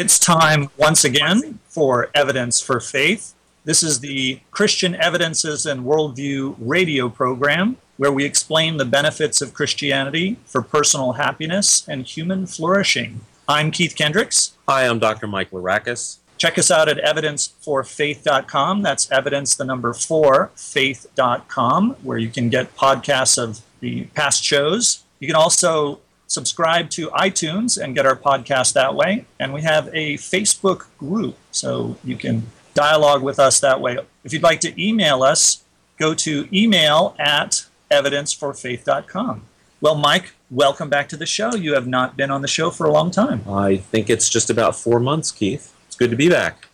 [0.00, 3.34] It's time once again for Evidence for Faith.
[3.64, 9.54] This is the Christian Evidences and Worldview radio program where we explain the benefits of
[9.54, 13.22] Christianity for personal happiness and human flourishing.
[13.48, 14.56] I'm Keith Kendricks.
[14.68, 15.26] Hi, I'm Dr.
[15.26, 16.18] Mike Larakis.
[16.36, 18.82] Check us out at evidenceforfaith.com.
[18.82, 25.02] That's evidence, the number four, faith.com, where you can get podcasts of the past shows.
[25.18, 25.98] You can also
[26.28, 29.24] subscribe to iTunes and get our podcast that way.
[29.40, 33.98] And we have a Facebook group, so you can dialogue with us that way.
[34.22, 35.64] If you'd like to email us,
[35.98, 39.42] go to email at evidenceforfaith.com.
[39.80, 41.54] Well, Mike, welcome back to the show.
[41.54, 43.42] You have not been on the show for a long time.
[43.48, 45.74] I think it's just about four months, Keith.
[45.86, 46.68] It's good to be back.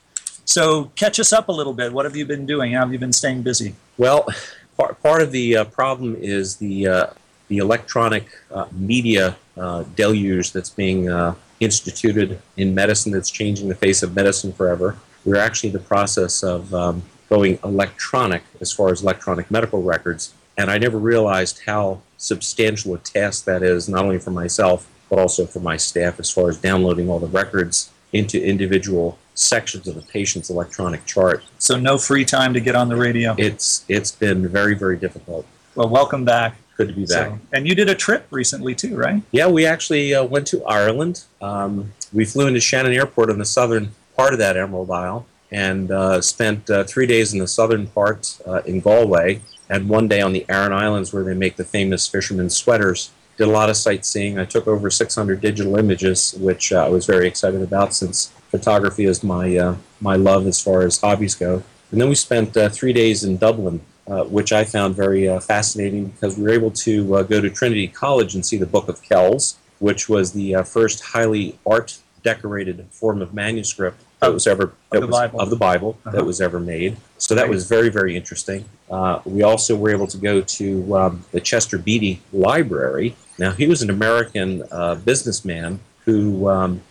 [0.44, 1.92] So catch us up a little bit.
[1.92, 2.72] What have you been doing?
[2.72, 3.74] How have you been staying busy?
[3.96, 4.27] Well,
[4.77, 7.06] part, part of the uh, problem is the uh,
[7.55, 13.74] the electronic uh, media uh, deluge that's being uh, instituted in medicine that's changing the
[13.77, 14.96] face of medicine forever.
[15.24, 20.34] We're actually in the process of um, going electronic as far as electronic medical records,
[20.58, 25.18] and I never realized how substantial a task that is, not only for myself, but
[25.20, 29.94] also for my staff as far as downloading all the records into individual sections of
[29.94, 31.44] the patient's electronic chart.
[31.58, 33.34] So no free time to get on the radio.
[33.39, 35.46] It's it's been very very difficult.
[35.74, 36.56] Well, welcome back.
[36.77, 37.28] Good to be back.
[37.28, 39.22] So, and you did a trip recently too, right?
[39.30, 41.25] Yeah, we actually uh, went to Ireland.
[41.41, 45.91] Um, we flew into Shannon Airport on the southern part of that Emerald Isle and
[45.91, 50.20] uh, spent uh, three days in the southern part uh, in Galway and one day
[50.20, 53.11] on the Aran Islands where they make the famous fishermen's sweaters.
[53.36, 54.39] Did a lot of sightseeing.
[54.39, 59.07] I took over 600 digital images, which uh, I was very excited about since photography
[59.07, 61.63] is my uh, my love as far as hobbies go.
[61.90, 65.40] And then we spent uh, three days in Dublin, uh, which I found very uh,
[65.40, 68.88] fascinating because we were able to uh, go to Trinity College and see the Book
[68.88, 74.46] of Kells, which was the uh, first highly art decorated form of manuscript that was
[74.46, 76.16] ever that the was, of the Bible Uh-huh.
[76.16, 76.96] that was ever made.
[77.18, 78.64] So that was very very interesting.
[78.90, 83.16] Uh, we also were able to go to um, the Chester Beatty Library.
[83.38, 86.82] Now he was an American uh, businessman who um,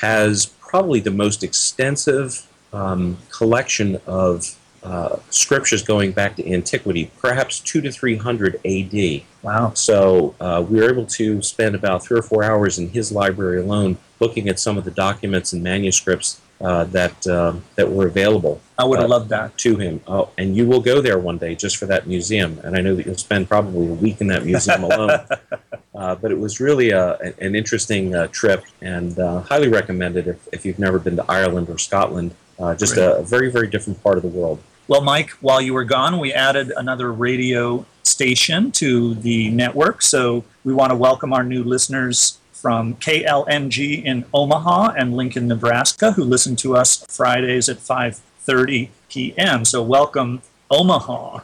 [0.00, 7.60] has probably the most extensive um, collection of uh, scriptures going back to antiquity, perhaps
[7.60, 9.24] two to three hundred A.D.
[9.42, 9.72] Wow.
[9.74, 13.60] So uh, we were able to spend about three or four hours in his library
[13.60, 18.60] alone, looking at some of the documents and manuscripts uh, that um, that were available
[18.78, 19.56] I would have Uh, loved that.
[19.58, 20.00] to him.
[20.06, 22.94] Oh, and you will go there one day just for that museum, and I know
[22.96, 25.20] that you'll spend probably a week in that museum alone.
[25.94, 30.48] Uh, but it was really a, an interesting uh, trip, and uh, highly recommended if,
[30.52, 32.34] if you've never been to Ireland or Scotland.
[32.58, 34.60] Uh, just a very very different part of the world.
[34.88, 40.00] Well, Mike, while you were gone, we added another radio station to the network.
[40.00, 46.12] So we want to welcome our new listeners from KLNG in Omaha and Lincoln, Nebraska,
[46.12, 49.66] who listen to us Fridays at 5:30 p.m.
[49.66, 50.40] So welcome,
[50.70, 51.40] Omaha.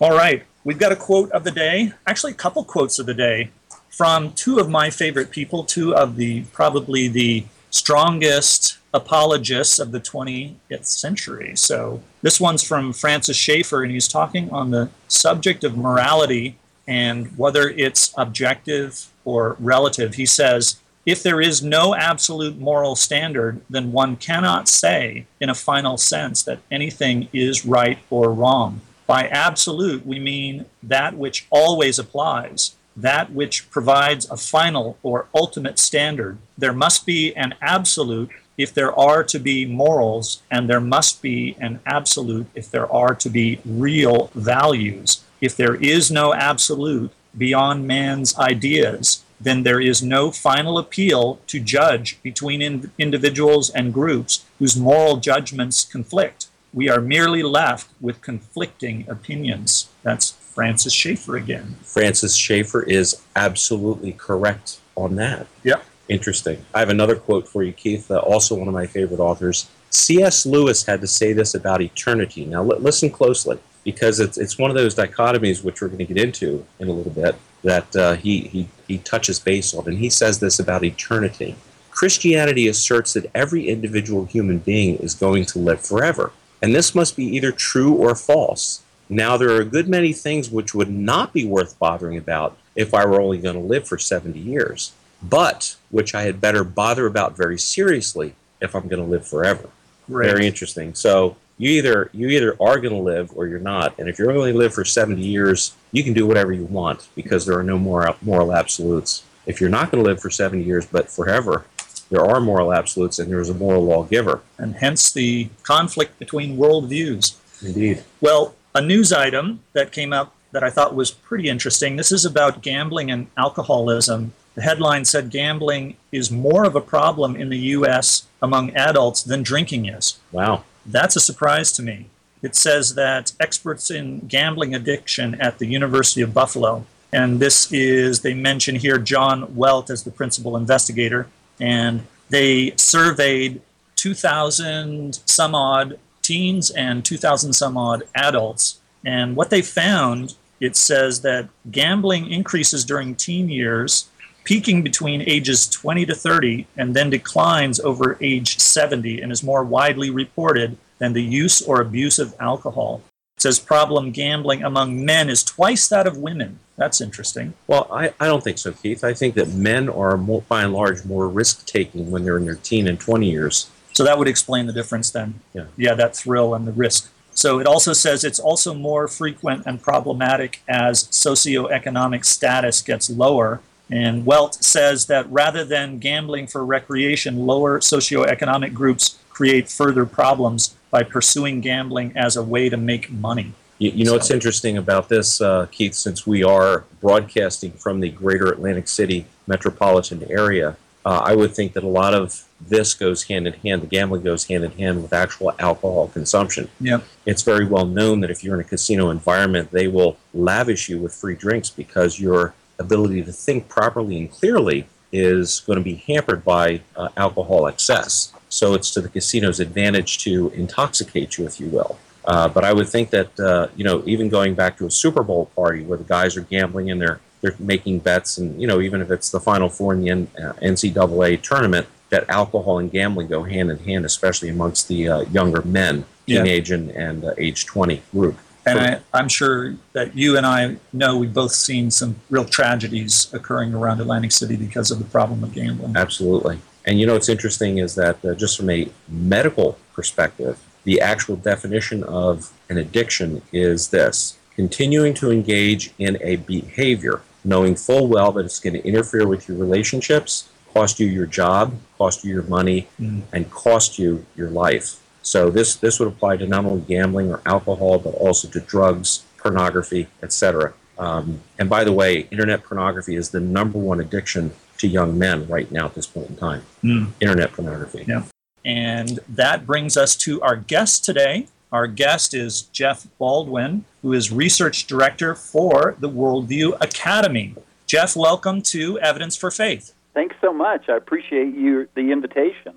[0.00, 1.92] All right, we've got a quote of the day.
[2.08, 3.50] Actually, a couple quotes of the day
[3.88, 10.00] from two of my favorite people, two of the probably the strongest apologists of the
[10.00, 11.54] 20th century.
[11.54, 17.36] So this one's from Francis Schaeffer, and he's talking on the subject of morality and
[17.38, 20.14] whether it's objective or relative.
[20.14, 25.54] He says, if there is no absolute moral standard, then one cannot say, in a
[25.54, 28.80] final sense, that anything is right or wrong.
[29.06, 35.78] By absolute, we mean that which always applies, that which provides a final or ultimate
[35.78, 36.38] standard.
[36.58, 38.30] There must be an absolute
[38.60, 43.14] if there are to be morals, and there must be an absolute if there are
[43.14, 45.24] to be real values.
[45.40, 51.60] If there is no absolute beyond man's ideas, then there is no final appeal to
[51.60, 56.48] judge between in- individuals and groups whose moral judgments conflict.
[56.74, 59.88] We are merely left with conflicting opinions.
[60.02, 61.76] That's Francis Schaeffer again.
[61.82, 65.46] Francis Schaeffer is absolutely correct on that.
[65.64, 65.84] Yep.
[66.10, 66.64] Interesting.
[66.74, 69.70] I have another quote for you, Keith, uh, also one of my favorite authors.
[69.90, 70.44] C.S.
[70.44, 72.44] Lewis had to say this about eternity.
[72.44, 76.12] Now, li- listen closely, because it's, it's one of those dichotomies which we're going to
[76.12, 79.86] get into in a little bit that uh, he, he, he touches base on.
[79.86, 81.54] And he says this about eternity.
[81.92, 86.32] Christianity asserts that every individual human being is going to live forever.
[86.60, 88.82] And this must be either true or false.
[89.08, 92.94] Now, there are a good many things which would not be worth bothering about if
[92.94, 97.06] I were only going to live for 70 years, but which I had better bother
[97.06, 99.68] about very seriously if I'm going to live forever.
[100.08, 100.94] Very interesting.
[100.94, 103.98] So you either you either are going to live or you're not.
[103.98, 107.46] And if you're only live for 70 years, you can do whatever you want because
[107.46, 109.24] there are no more moral absolutes.
[109.46, 111.66] If you're not going to live for 70 years but forever,
[112.10, 114.40] there are moral absolutes and there's a moral lawgiver.
[114.58, 117.36] And hence the conflict between worldviews.
[117.64, 118.04] Indeed.
[118.20, 121.96] Well, a news item that came up that I thought was pretty interesting.
[121.96, 124.32] This is about gambling and alcoholism.
[124.54, 128.26] The headline said gambling is more of a problem in the U.S.
[128.42, 130.18] among adults than drinking is.
[130.32, 130.64] Wow.
[130.84, 132.06] That's a surprise to me.
[132.42, 138.20] It says that experts in gambling addiction at the University of Buffalo, and this is,
[138.20, 141.26] they mention here John Welt as the principal investigator,
[141.58, 143.60] and they surveyed
[143.96, 148.78] 2,000 some odd teens and 2,000 some odd adults.
[149.04, 154.08] And what they found, it says that gambling increases during teen years,
[154.44, 159.64] peaking between ages 20 to 30, and then declines over age 70 and is more
[159.64, 163.02] widely reported than the use or abuse of alcohol.
[163.36, 166.58] It says problem gambling among men is twice that of women.
[166.76, 167.54] That's interesting.
[167.66, 169.04] Well, I, I don't think so, Keith.
[169.04, 172.44] I think that men are, more, by and large, more risk taking when they're in
[172.44, 173.70] their teen and 20 years.
[173.92, 175.40] So that would explain the difference then.
[175.52, 175.66] Yeah.
[175.76, 177.10] Yeah, that thrill and the risk.
[177.32, 183.60] So it also says it's also more frequent and problematic as socioeconomic status gets lower.
[183.90, 190.76] And Welt says that rather than gambling for recreation, lower socioeconomic groups create further problems
[190.90, 193.52] by pursuing gambling as a way to make money.
[193.78, 198.00] You, you know what's So- interesting about this, uh, Keith, since we are broadcasting from
[198.00, 202.92] the greater Atlantic City metropolitan area, uh, I would think that a lot of this
[202.92, 206.68] goes hand in hand, the gambling goes hand in hand with actual alcohol consumption.
[206.78, 206.98] Yeah.
[207.24, 210.98] It's very well known that if you're in a casino environment, they will lavish you
[210.98, 215.96] with free drinks because your ability to think properly and clearly is going to be
[215.96, 218.32] hampered by uh, alcohol excess.
[218.48, 221.98] So it's to the casino's advantage to intoxicate you, if you will.
[222.24, 225.22] Uh, but I would think that uh, you know, even going back to a Super
[225.22, 228.80] Bowl party where the guys are gambling and they're they're making bets, and you know,
[228.82, 232.90] even if it's the Final Four in the N- uh, NCAA tournament, that alcohol and
[232.92, 236.42] gambling go hand in hand, especially amongst the uh, younger men, Yeah.
[236.42, 238.36] teenage and, and uh, age 20 group.
[238.70, 238.80] And
[239.12, 243.74] I, I'm sure that you and I know we've both seen some real tragedies occurring
[243.74, 245.96] around Atlantic City because of the problem of gambling.
[245.96, 246.58] Absolutely.
[246.84, 251.36] And you know what's interesting is that uh, just from a medical perspective, the actual
[251.36, 258.32] definition of an addiction is this continuing to engage in a behavior, knowing full well
[258.32, 262.42] that it's going to interfere with your relationships, cost you your job, cost you your
[262.44, 263.22] money, Mm.
[263.32, 265.00] and cost you your life.
[265.22, 269.24] So this, this would apply to not only gambling or alcohol, but also to drugs,
[269.36, 270.72] pornography, etc.
[270.98, 275.46] Um, and by the way, internet pornography is the number one addiction to young men
[275.48, 276.62] right now at this point in time.
[276.82, 277.08] Mm.
[277.20, 278.04] Internet pornography.
[278.06, 278.24] Yeah.
[278.64, 281.48] And that brings us to our guest today.
[281.72, 287.54] Our guest is Jeff Baldwin, who is research director for the Worldview Academy.
[287.86, 289.92] Jeff, welcome to Evidence for Faith.
[290.12, 290.88] Thanks so much.
[290.88, 292.74] I appreciate you the invitation.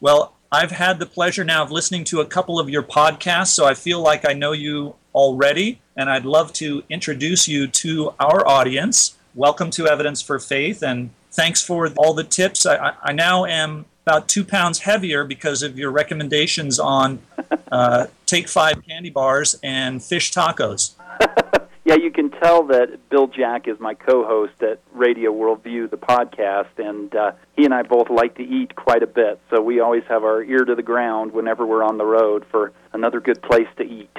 [0.00, 3.64] Well, I've had the pleasure now of listening to a couple of your podcasts, so
[3.66, 8.46] I feel like I know you already, and I'd love to introduce you to our
[8.46, 9.16] audience.
[9.34, 12.66] Welcome to Evidence for Faith, and thanks for all the tips.
[12.66, 17.18] I, I- now am about two pounds heavier because of your recommendations on
[17.72, 20.92] uh, Take Five candy bars and fish tacos.
[21.84, 26.78] Yeah, you can tell that Bill Jack is my co-host at Radio Worldview, the podcast,
[26.78, 29.38] and uh, he and I both like to eat quite a bit.
[29.50, 32.72] So we always have our ear to the ground whenever we're on the road for
[32.94, 34.16] another good place to eat.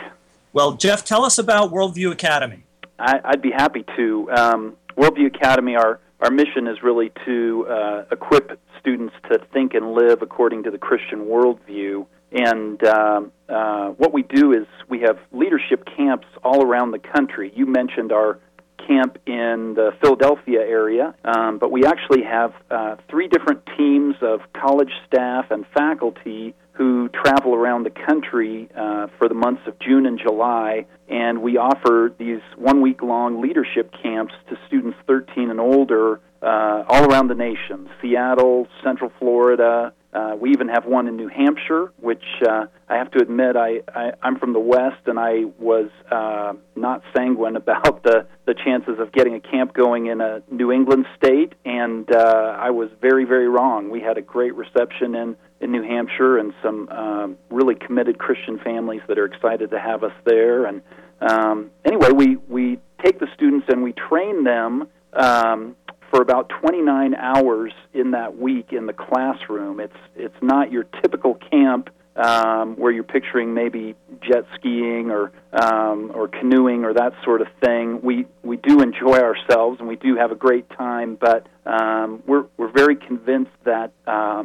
[0.54, 2.66] Well, Jeff, tell us about Worldview Academy.
[3.00, 4.32] I, I'd be happy to.
[4.32, 9.94] Um, Worldview Academy, our our mission is really to uh, equip students to think and
[9.94, 12.06] live according to the Christian worldview.
[12.32, 17.52] And um, uh, what we do is we have leadership camps all around the country.
[17.56, 18.40] You mentioned our
[18.88, 24.42] camp in the Philadelphia area, um, but we actually have uh, three different teams of
[24.54, 30.06] college staff and faculty who travel around the country uh, for the months of June
[30.06, 35.60] and July, and we offer these one week long leadership camps to students 13 and
[35.60, 41.18] older uh, all around the nation Seattle, Central Florida, Uh, we even have one in
[41.18, 45.20] New Hampshire, which uh, I have to admit, I, I, I'm from the West, and
[45.20, 50.22] I was uh, not sanguine about the, the chances of getting a camp going in
[50.22, 53.90] a New England state, and uh, I was very, very wrong.
[53.90, 58.58] We had a great reception in, in New Hampshire and some um, really committed Christian
[58.60, 60.66] families that are excited to have us there.
[60.66, 60.82] And
[61.20, 64.88] um, anyway, we, we take the students and we train them.
[65.12, 65.76] Um,
[66.10, 69.80] for about 29 hours in that week in the classroom.
[69.80, 76.12] It's it's not your typical camp um, where you're picturing maybe jet skiing or um,
[76.14, 78.02] or canoeing or that sort of thing.
[78.02, 82.46] We we do enjoy ourselves and we do have a great time, but um, we're
[82.58, 84.44] we're very convinced that uh,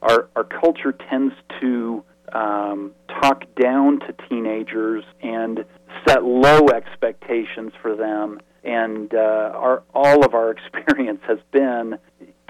[0.00, 5.64] our our culture tends to um, talk down to teenagers and
[6.08, 11.98] set low expectations for them and uh, our all of our experience has been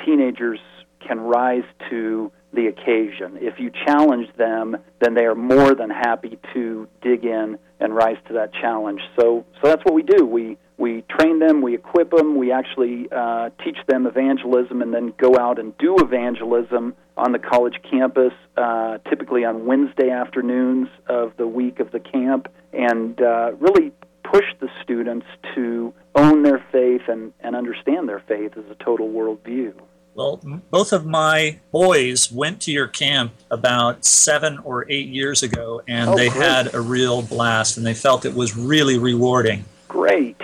[0.04, 0.61] teenagers
[1.07, 3.38] can rise to the occasion.
[3.40, 8.19] If you challenge them, then they are more than happy to dig in and rise
[8.28, 9.00] to that challenge.
[9.19, 10.26] So, so that's what we do.
[10.26, 15.12] We we train them, we equip them, we actually uh, teach them evangelism, and then
[15.16, 21.35] go out and do evangelism on the college campus, uh, typically on Wednesday afternoons of
[21.37, 23.92] the week of the camp, and uh, really
[24.25, 29.09] push the students to own their faith and, and understand their faith as a total
[29.09, 29.73] worldview.
[30.14, 35.81] Well, both of my boys went to your camp about seven or eight years ago,
[35.88, 36.43] and Oh, they great.
[36.43, 39.64] had a real blast, and they felt it was really rewarding.
[39.88, 40.37] Great.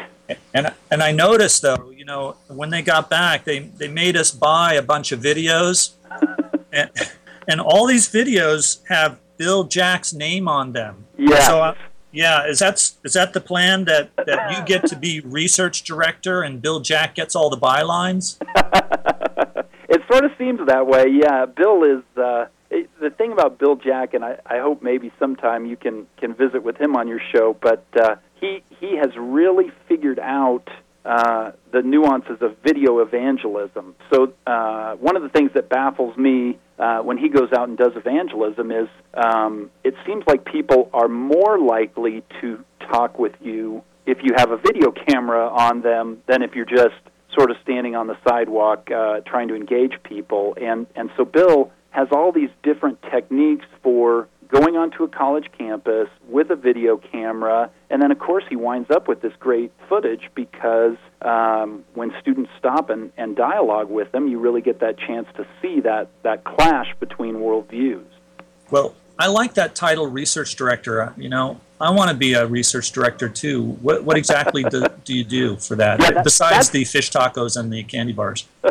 [0.55, 4.31] And and I noticed though, you know, when they got back, they they made us
[4.31, 5.93] buy a bunch of videos,
[6.73, 6.91] and
[7.47, 11.05] and all these videos have Bill Jack's name on them.
[11.19, 11.47] Yes.
[11.47, 11.75] So uh,
[12.11, 12.75] yeah, is that
[13.05, 17.15] is that the plan that that you get to be research director and Bill Jack
[17.15, 18.39] gets all the bylines?
[19.89, 21.07] it sort of seems that way.
[21.09, 25.13] Yeah, Bill is uh, it, the thing about Bill Jack, and I, I hope maybe
[25.19, 27.57] sometime you can can visit with him on your show.
[27.61, 30.69] But uh, he he has really figured out
[31.09, 33.95] uh, the nuances of video evangelism.
[34.13, 37.79] So uh, one of the things that baffles me uh, when he goes out and
[37.79, 42.63] does evangelism is um, it seems like people are more likely to
[42.93, 47.01] talk with you if you have a video camera on them than if you're just
[47.35, 50.59] sort of standing on the sidewalk uh, trying to engage people.
[50.61, 56.09] And and so Bill has all these different techniques for going onto a college campus
[56.29, 60.31] with a video camera, and then of course he winds up with this great footage
[60.35, 65.29] because um, when students stop and, and dialogue with them, you really get that chance
[65.37, 68.05] to see that that clash between worldviews.
[68.71, 71.03] Well, I like that title, research director.
[71.03, 73.63] Uh, You know, I want to be a research director too.
[73.83, 76.01] What what exactly do, do you do for that?
[76.01, 78.47] Yeah, that- Besides the fish tacos and the candy bars.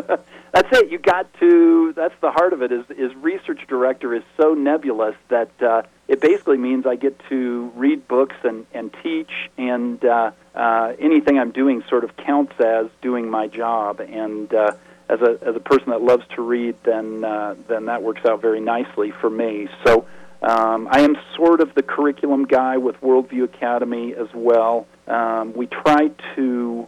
[0.52, 0.90] That's it.
[0.90, 1.92] You got to.
[1.94, 2.72] That's the heart of it.
[2.72, 7.72] Is is research director is so nebulous that uh, it basically means I get to
[7.76, 12.86] read books and and teach, and uh, uh, anything I'm doing sort of counts as
[13.02, 14.00] doing my job.
[14.00, 14.72] And uh,
[15.08, 18.40] as a as a person that loves to read, then uh, then that works out
[18.40, 19.68] very nicely for me.
[19.84, 20.06] So.
[20.40, 24.86] Um, I am sort of the curriculum guy with Worldview Academy as well.
[25.08, 26.86] Um, we try to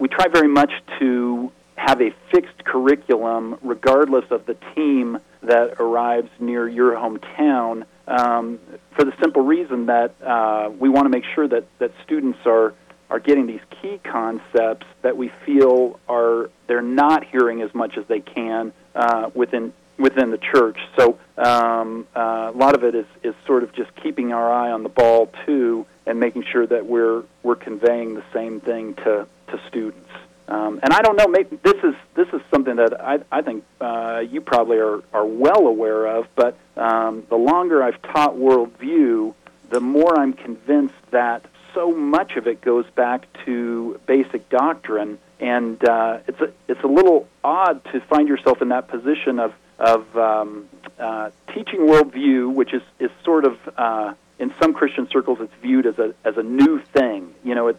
[0.00, 6.28] we try very much to have a fixed curriculum regardless of the team that arrives
[6.40, 8.58] near your hometown um,
[8.96, 12.74] for the simple reason that uh, we want to make sure that, that students are
[13.10, 18.04] are getting these key concepts that we feel are they're not hearing as much as
[18.06, 20.78] they can uh, within within the church.
[20.96, 24.70] So um, uh, a lot of it is, is sort of just keeping our eye
[24.70, 29.26] on the ball too, and making sure that we're we're conveying the same thing to
[29.48, 30.10] to students.
[30.48, 33.64] Um, and I don't know, maybe this is this is something that I I think
[33.80, 36.26] uh, you probably are are well aware of.
[36.34, 39.34] But um, the longer I've taught worldview,
[39.70, 45.86] the more I'm convinced that so much of it goes back to basic doctrine, and
[45.86, 50.16] uh, it's a it's a little odd to find yourself in that position of of
[50.16, 55.52] um, uh, teaching worldview, which is is sort of uh, in some Christian circles, it's
[55.60, 57.34] viewed as a as a new thing.
[57.44, 57.78] You know, it's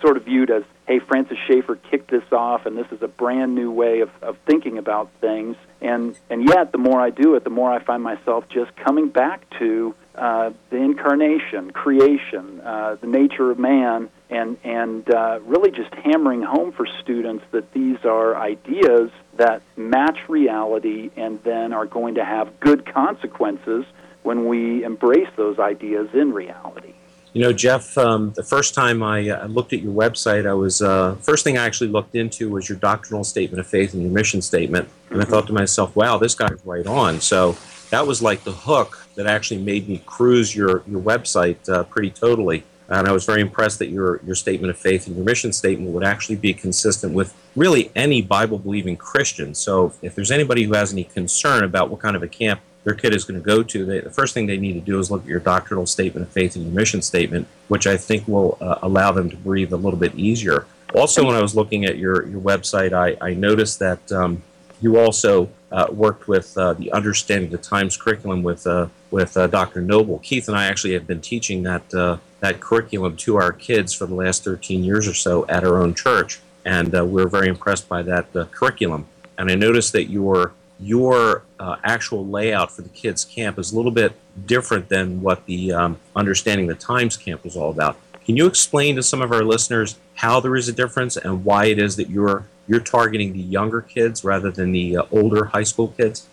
[0.00, 3.54] sort of viewed as, hey, Francis Schaeffer kicked this off, and this is a brand
[3.54, 5.54] new way of, of thinking about things.
[5.82, 9.10] And and yet, the more I do it, the more I find myself just coming
[9.10, 15.70] back to uh, the incarnation, creation, uh, the nature of man, and and uh, really
[15.70, 21.86] just hammering home for students that these are ideas that match reality and then are
[21.86, 23.84] going to have good consequences
[24.22, 26.94] when we embrace those ideas in reality.
[27.38, 30.82] You know, Jeff, um, the first time I uh, looked at your website, I was,
[30.82, 34.10] uh, first thing I actually looked into was your doctrinal statement of faith and your
[34.10, 34.88] mission statement.
[35.10, 37.20] And I thought to myself, wow, this guy's right on.
[37.20, 37.56] So
[37.90, 42.10] that was like the hook that actually made me cruise your, your website uh, pretty
[42.10, 42.64] totally.
[42.88, 45.92] And I was very impressed that your, your statement of faith and your mission statement
[45.92, 49.54] would actually be consistent with really any Bible believing Christian.
[49.54, 52.96] So if there's anybody who has any concern about what kind of a camp their
[52.96, 55.10] kid is going to go to, they, the first thing they need to do is
[55.10, 58.56] look at your doctrinal statement of faith and your mission statement, which I think will
[58.62, 60.64] uh, allow them to breathe a little bit easier.
[60.94, 64.42] Also, when I was looking at your, your website, I, I noticed that um,
[64.80, 69.48] you also uh, worked with uh, the Understanding the Times curriculum with uh, with uh,
[69.48, 69.82] Dr.
[69.82, 70.20] Noebel.
[70.20, 74.06] Keith and I actually have been teaching that uh, that curriculum to our kids for
[74.06, 77.86] the last 13 years or so at our own church, and uh, we're very impressed
[77.86, 79.06] by that curriculum.
[79.36, 83.90] And I noticed that your your actual layout for the kids' camp is a little
[83.90, 84.12] bit
[84.46, 87.96] different than what the um, Understanding the Times camp was all about.
[88.24, 91.66] Can you explain to some of our listeners how there is a difference and why
[91.66, 95.62] it is that you're you're targeting the younger kids rather than the uh, older high
[95.62, 96.26] school kids?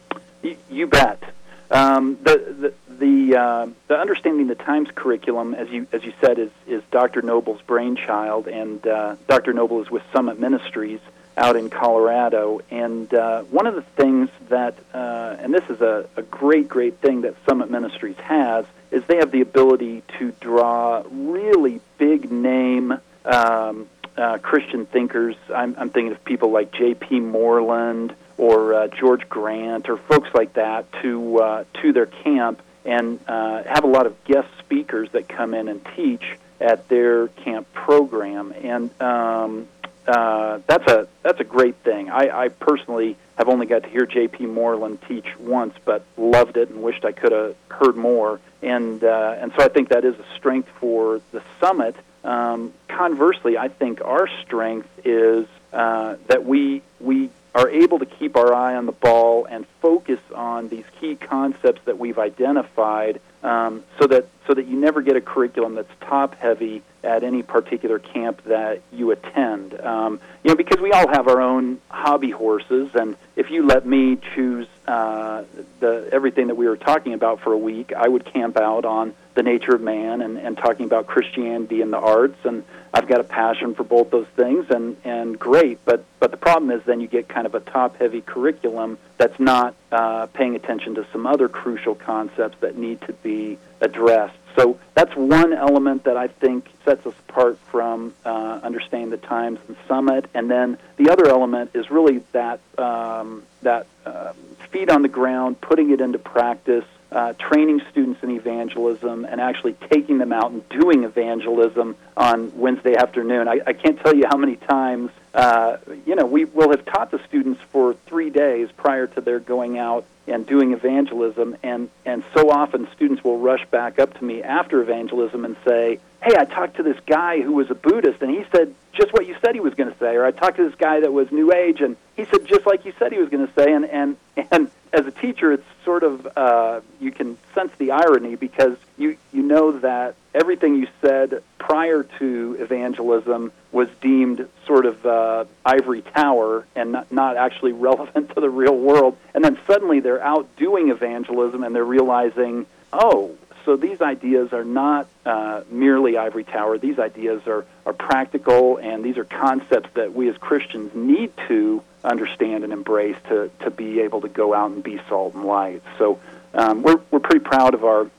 [0.44, 1.24] You, you bet.
[1.72, 6.38] Um, the the the, uh, the understanding the times curriculum, as you as you said,
[6.38, 7.22] is is Dr.
[7.22, 9.54] Noebel's brainchild, and uh, Dr.
[9.54, 11.00] Noebel is with Summit Ministries
[11.38, 12.62] out in Colorado.
[12.72, 17.00] And uh, one of the things that, uh, and this is a, a great great
[17.00, 23.00] thing that Summit Ministries has, is they have the ability to draw really big name.
[23.26, 23.88] Um,
[24.18, 25.36] uh, Christian thinkers.
[25.54, 27.20] I'm, I'm thinking of people like J.P.
[27.20, 33.20] Moreland or uh, George Grant or folks like that to uh, to their camp and
[33.28, 37.72] uh, have a lot of guest speakers that come in and teach at their camp
[37.74, 38.54] program.
[38.62, 39.68] And um,
[40.08, 42.10] uh, that's a that's a great thing.
[42.10, 44.46] I, I personally have only got to hear J.P.
[44.46, 48.40] Moreland teach once, but loved it and wished I could have heard more.
[48.62, 51.96] And uh, and so I think that is a strength for the summit
[52.26, 58.36] um, conversely, I think our strength is uh, that we we are able to keep
[58.36, 63.84] our eye on the ball and focus on these key concepts that we've identified, um,
[64.00, 68.00] so that so that you never get a curriculum that's top heavy at any particular
[68.00, 69.80] camp that you attend.
[69.80, 73.86] Um, you know, because we all have our own hobby horses, and if you let
[73.86, 75.44] me choose uh,
[75.80, 79.14] the everything that we were talking about for a week, I would camp out on
[79.36, 82.38] the nature of man and, and talking about Christianity and the arts.
[82.46, 85.84] And I've got a passion for both those things, and, and great.
[85.84, 89.40] But, but the problem is then you get kind of a top heavy curriculum that's
[89.40, 94.38] not uh, paying attention to some other crucial concepts that need to be addressed.
[94.56, 99.60] So that's one element that I think sets us apart from uh, understanding the times
[99.68, 100.26] and summit.
[100.34, 104.34] And then the other element is really that um, that uh,
[104.72, 106.86] feet on the ground, putting it into practice,
[107.16, 112.94] uh, training students in evangelism and actually taking them out and doing evangelism on Wednesday
[112.94, 113.48] afternoon.
[113.48, 117.12] I, I can't tell you how many times, uh, you know, we will have taught
[117.12, 122.24] the students for three days prior to their going out and doing evangelism, and, and
[122.36, 126.44] so often students will rush back up to me after evangelism and say, hey, I
[126.44, 129.54] talked to this guy who was a Buddhist, and he said just what you said
[129.54, 131.80] he was going to say, or I talked to this guy that was New Age,
[131.80, 134.18] and he said just like you said he was going to say, and and
[134.52, 139.18] and as a teacher, it's sort of uh, you can sense the irony because you
[139.34, 146.02] you know that everything you said prior to evangelism was deemed sort of uh, ivory
[146.02, 150.48] tower and not, not actually relevant to the real world, and then suddenly they're out
[150.56, 156.78] doing evangelism and they're realizing, oh, so these ideas are not uh, merely ivory tower.
[156.78, 161.84] These ideas are, are practical, and these are concepts that we as Christians need to
[162.04, 165.82] understand and embrace to, to be able to go out and be salt and light.
[165.98, 166.20] So
[166.54, 168.10] um, we're, we're pretty proud of our,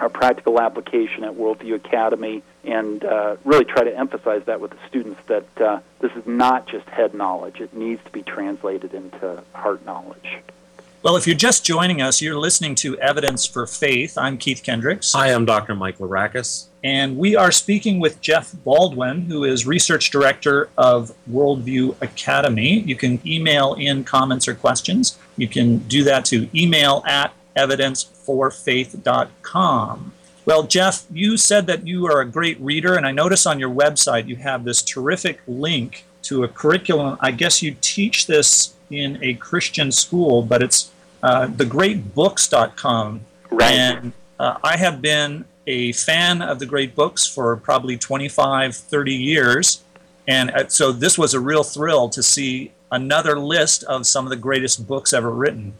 [0.00, 4.88] our practical application at Worldview Academy and uh, really try to emphasize that with the
[4.88, 7.60] students that uh, this is not just head knowledge.
[7.60, 10.38] It needs to be translated into heart knowledge.
[11.06, 14.18] Well, if you're just joining us, you're listening to Evidence for Faith.
[14.18, 15.12] I'm Keith Kendricks.
[15.12, 15.76] Hi, I'm Dr.
[15.76, 16.66] Mike Larakis.
[16.82, 22.80] And we are speaking with Jeff Baldwin, who is Research Director of Worldview Academy.
[22.80, 25.16] You can email in comments or questions.
[25.36, 30.12] You can do that to email at evidenceforfaith.com.
[30.44, 33.70] Well, Jeff, you said that you are a great reader, and I notice on your
[33.70, 37.16] website you have this terrific link to a curriculum.
[37.20, 40.90] I guess you teach this in a Christian school, but it's
[41.22, 43.20] uh, thegreatbooks.com.
[43.50, 43.72] Right.
[43.72, 49.14] And uh, I have been a fan of the great books for probably 25, 30
[49.14, 49.82] years.
[50.28, 54.30] And uh, so this was a real thrill to see another list of some of
[54.30, 55.74] the greatest books ever written.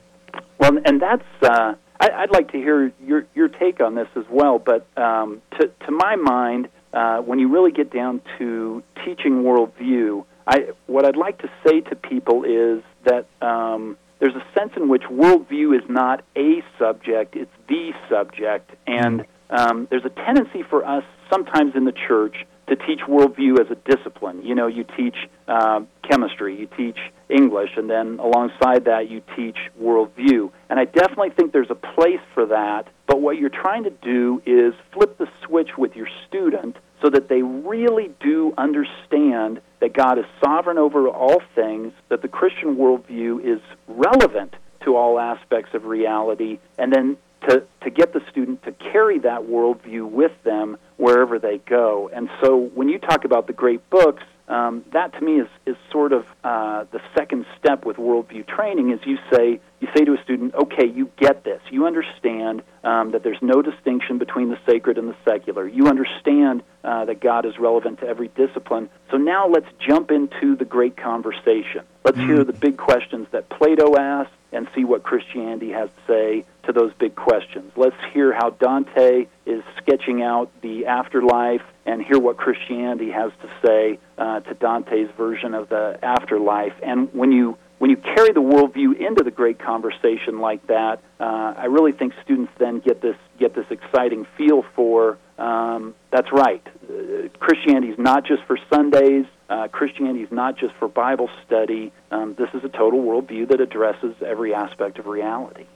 [0.59, 4.25] Well, and that's, uh, I, would like to hear your, your take on this as
[4.31, 4.59] well.
[4.59, 10.25] But um, to, to my mind, uh, when you really get down to teaching worldview,
[10.46, 14.88] I, what I'd like to say to people is that um, there's a sense in
[14.88, 20.85] which worldview is not a subject; it's the subject, and um, there's a tendency for
[20.85, 24.42] us sometimes in the church to teach worldview as a discipline.
[24.44, 26.98] You know, you teach uh, chemistry, you teach
[27.29, 30.50] English, and then alongside that, you teach worldview.
[30.68, 32.88] And I definitely think there's a place for that.
[33.07, 36.76] But what you're trying to do is flip the switch with your student
[37.07, 42.27] so that they really do understand that God is sovereign over all things, that the
[42.27, 47.16] Christian worldview is relevant to all aspects of reality, and then
[47.49, 52.11] to, to get the student to carry that worldview with them wherever they go.
[52.12, 55.77] And so when you talk about the great books, um, that to me is, is
[55.91, 60.15] sort of uh, the second step with worldview training is you say you say to
[60.15, 61.61] a student, okay, you get this.
[61.71, 65.69] You understand um, that there's no distinction between the sacred and the secular.
[65.69, 68.89] You understand uh, that God is relevant to every discipline.
[69.11, 71.85] So now let's jump into the great conversation.
[72.05, 76.45] Let's hear the big questions that Plato asked and see what Christianity has to say
[76.63, 77.73] to those big questions.
[77.77, 83.51] Let's hear how Dante is sketching out the afterlife and hear what Christianity has to
[83.64, 86.75] say uh, to Dante's version of the afterlife.
[86.83, 91.55] And when you when you carry the worldview into the great conversation like that, uh,
[91.57, 96.66] I really think students then get this get this exciting feel for um, that's right.
[96.88, 99.27] Uh, Christianity is not just for Sundays.
[99.49, 101.92] Uh, Christianity is not just for Bible study.
[102.11, 105.66] Um, this is a total worldview that addresses every aspect of reality.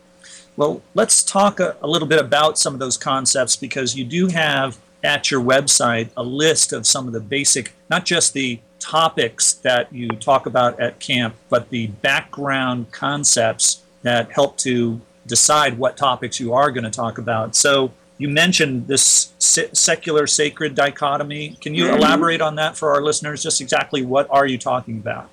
[0.57, 4.27] Well, let's talk a, a little bit about some of those concepts because you do
[4.29, 9.55] have at your website a list of some of the basic, not just the topics
[9.55, 15.97] that you talk about at camp, but the background concepts that help to decide what
[15.97, 17.55] topics you are going to talk about.
[17.55, 21.57] So you mentioned this secular sacred dichotomy.
[21.61, 23.43] Can you elaborate on that for our listeners?
[23.43, 25.31] Just exactly what are you talking about?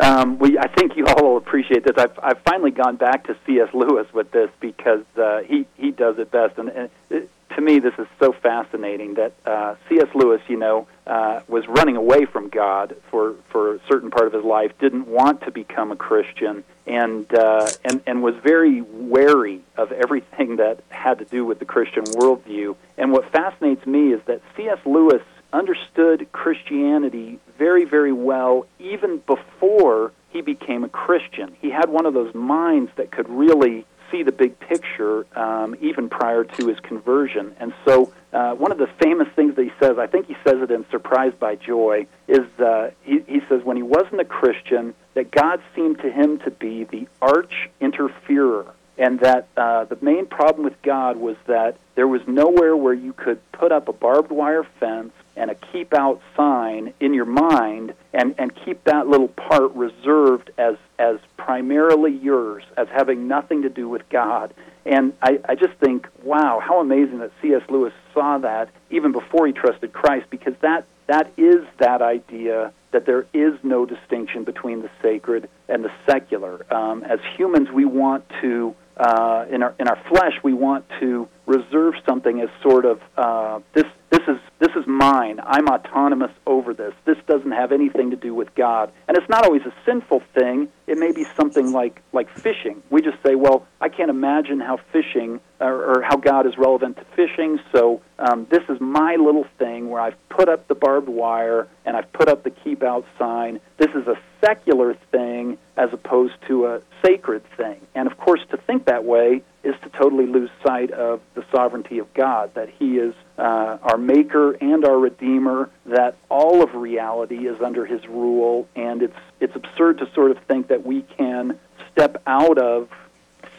[0.00, 1.96] Um, we, I think you all will appreciate this.
[1.96, 3.72] I've, I've finally gone back to C.S.
[3.72, 7.78] Lewis with this because uh, he he does it best, and, and it, to me,
[7.78, 10.08] this is so fascinating that uh, C.S.
[10.14, 14.32] Lewis, you know, uh, was running away from God for for a certain part of
[14.32, 19.60] his life, didn't want to become a Christian, and uh, and and was very wary
[19.76, 22.76] of everything that had to do with the Christian worldview.
[22.96, 24.78] And what fascinates me is that C.S.
[24.84, 31.56] Lewis understood Christianity very, very well even before he became a Christian.
[31.60, 36.08] He had one of those minds that could really see the big picture um, even
[36.08, 37.54] prior to his conversion.
[37.58, 40.56] And so, uh, one of the famous things that he says, I think he says
[40.62, 44.94] it in Surprised by Joy, is uh, he, he says when he wasn't a Christian,
[45.14, 50.26] that God seemed to him to be the arch interferer and that uh, the main
[50.26, 54.30] problem with God was that there was nowhere where you could put up a barbed
[54.30, 59.28] wire fence and a keep out sign in your mind and, and keep that little
[59.28, 64.54] part reserved as, as primarily yours, as having nothing to do with God.
[64.86, 67.62] And I, I just think, wow, how amazing that C.S.
[67.68, 73.06] Lewis saw that even before he trusted Christ, because that, that is that idea that
[73.06, 76.64] there is no distinction between the sacred and the secular.
[76.72, 81.28] Um, as humans, we want to uh, in our in our flesh, we want to
[81.46, 85.40] reserve something as sort of uh, this this is this is mine.
[85.44, 86.94] I'm autonomous over this.
[87.04, 90.68] This doesn't have anything to do with God, and it's not always a sinful thing.
[90.86, 92.80] It may be something like like fishing.
[92.90, 96.96] We just say, well, I can't imagine how fishing or, or how God is relevant
[96.98, 97.58] to fishing.
[97.72, 101.96] So um, this is my little thing where I've put up the barbed wire and
[101.96, 103.60] I've put up the keep out sign.
[103.78, 107.80] This is a secular thing as opposed to a sacred thing.
[107.96, 111.98] And of course, to think that way is to totally lose sight of the sovereignty
[111.98, 117.46] of God, that He is uh, our Maker and our Redeemer, that all of reality
[117.46, 121.58] is under His rule, and it's it's absurd to sort of think that we can
[121.92, 122.88] step out of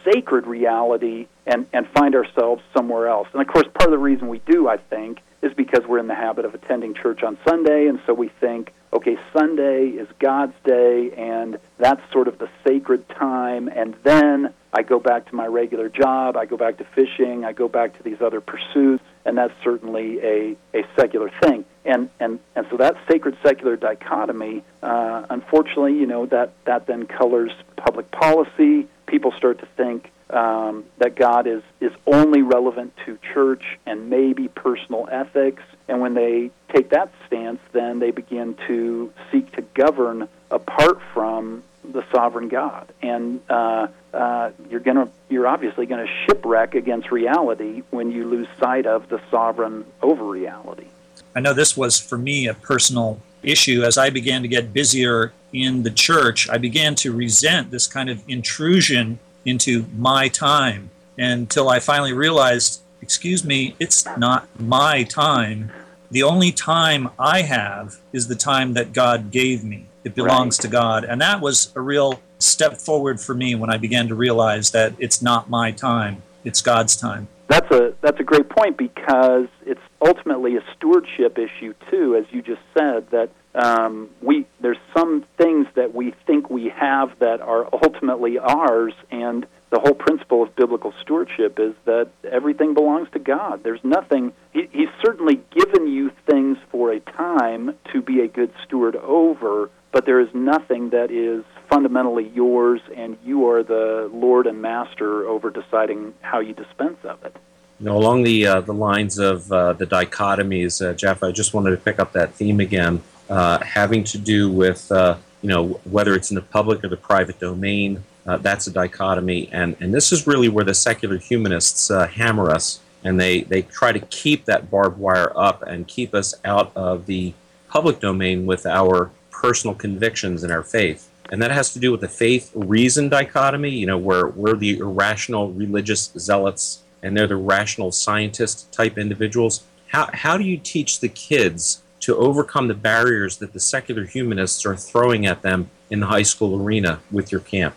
[0.04, 3.28] sacred reality and, and find ourselves somewhere else.
[3.34, 6.08] And of course, part of the reason we do, I think, is because we're in
[6.08, 10.56] the habit of attending church on Sunday, and so we think, okay, Sunday is God's
[10.64, 15.46] day, and that's sort of the sacred time, and then I go back to my
[15.46, 19.38] regular job, I go back to fishing, I go back to these other pursuits, and
[19.38, 21.66] that's certainly a, a secular thing.
[21.84, 27.06] And, and, and so that sacred secular dichotomy, uh, unfortunately, you know, that, that then
[27.08, 28.88] colors public policy.
[29.08, 34.48] People start to think um, that God is, is only relevant to church and maybe
[34.48, 35.64] personal ethics.
[35.88, 41.64] And when they take that stance, then they begin to seek to govern apart from
[41.92, 42.92] the sovereign God.
[43.02, 48.48] And uh, uh, you're gonna, you're obviously going to shipwreck against reality when you lose
[48.60, 50.88] sight of the sovereign over reality.
[51.36, 55.34] I know this was for me a personal issue as I began to get busier
[55.54, 56.50] in the church.
[56.50, 62.82] I began to resent this kind of intrusion into my time until I finally realized,
[63.02, 65.72] excuse me, it's not my time.
[66.12, 69.85] The only time I have is the time that God gave me.
[70.06, 70.62] It belongs Right.
[70.62, 71.04] to God.
[71.04, 74.94] And that was a real step forward for me when I began to realize that
[75.00, 77.28] it's not my time, it's God's time.
[77.48, 82.42] That's a that's a great point because it's ultimately a stewardship issue too, as you
[82.42, 83.10] just said.
[83.12, 88.94] That um, we there's some things that we think we have that are ultimately ours,
[89.12, 93.64] and the whole principle of biblical stewardship is that everything belongs to God.
[93.64, 94.34] There's nothing.
[94.52, 99.70] He, he's certainly given you things for a time to be a good steward over,
[99.96, 105.26] but there is nothing that is fundamentally yours, and you are the Lord and Master
[105.26, 107.34] over deciding how you dispense of it.
[107.80, 111.54] You know, along the uh, the lines of uh, the dichotomies, uh, Jeff, I just
[111.54, 115.80] wanted to pick up that theme again, uh, having to do with uh, you know
[115.86, 118.04] whether it's in the public or the private domain.
[118.28, 122.82] Uh, that's a dichotomy, and and this is really where the secular humanists hammer us,
[123.06, 127.06] and they they try to keep that barbed wire up and keep us out of
[127.06, 127.34] the
[127.70, 129.10] public domain with our
[129.42, 131.10] personal convictions in our faith.
[131.32, 134.78] And that has to do with the faith reason dichotomy, you know, where we're the
[134.78, 139.64] irrational religious zealots and they're the rational scientist type individuals.
[139.88, 144.66] How, how do you teach the kids to overcome the barriers that the secular humanists
[144.66, 147.76] are throwing at them in the high school arena with your camp?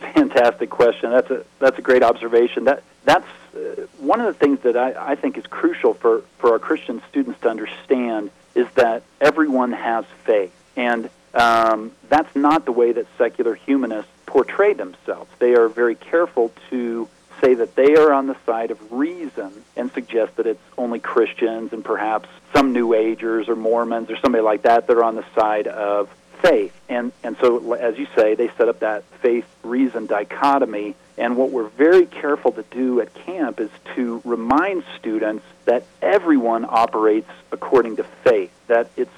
[0.00, 1.10] Fantastic question.
[1.10, 2.64] That's a that's a great observation.
[2.64, 6.52] That that's uh, one of the things that I, I think is crucial for for
[6.52, 12.72] our Christian students to understand is that everyone has faith, and um, that's not the
[12.72, 15.30] way that secular humanists portray themselves.
[15.38, 17.08] They are very careful to
[17.40, 21.72] say that they are on the side of reason and suggest that it's only Christians
[21.72, 25.24] and perhaps some New Agers or Mormons or somebody like that that are on the
[25.34, 26.08] side of
[26.42, 26.74] faith.
[26.88, 30.94] And and so as you say, they set up that faith reason dichotomy.
[31.18, 36.64] And what we're very careful to do at camp is to remind students that everyone
[36.66, 38.52] operates according to faith.
[38.68, 39.10] That it's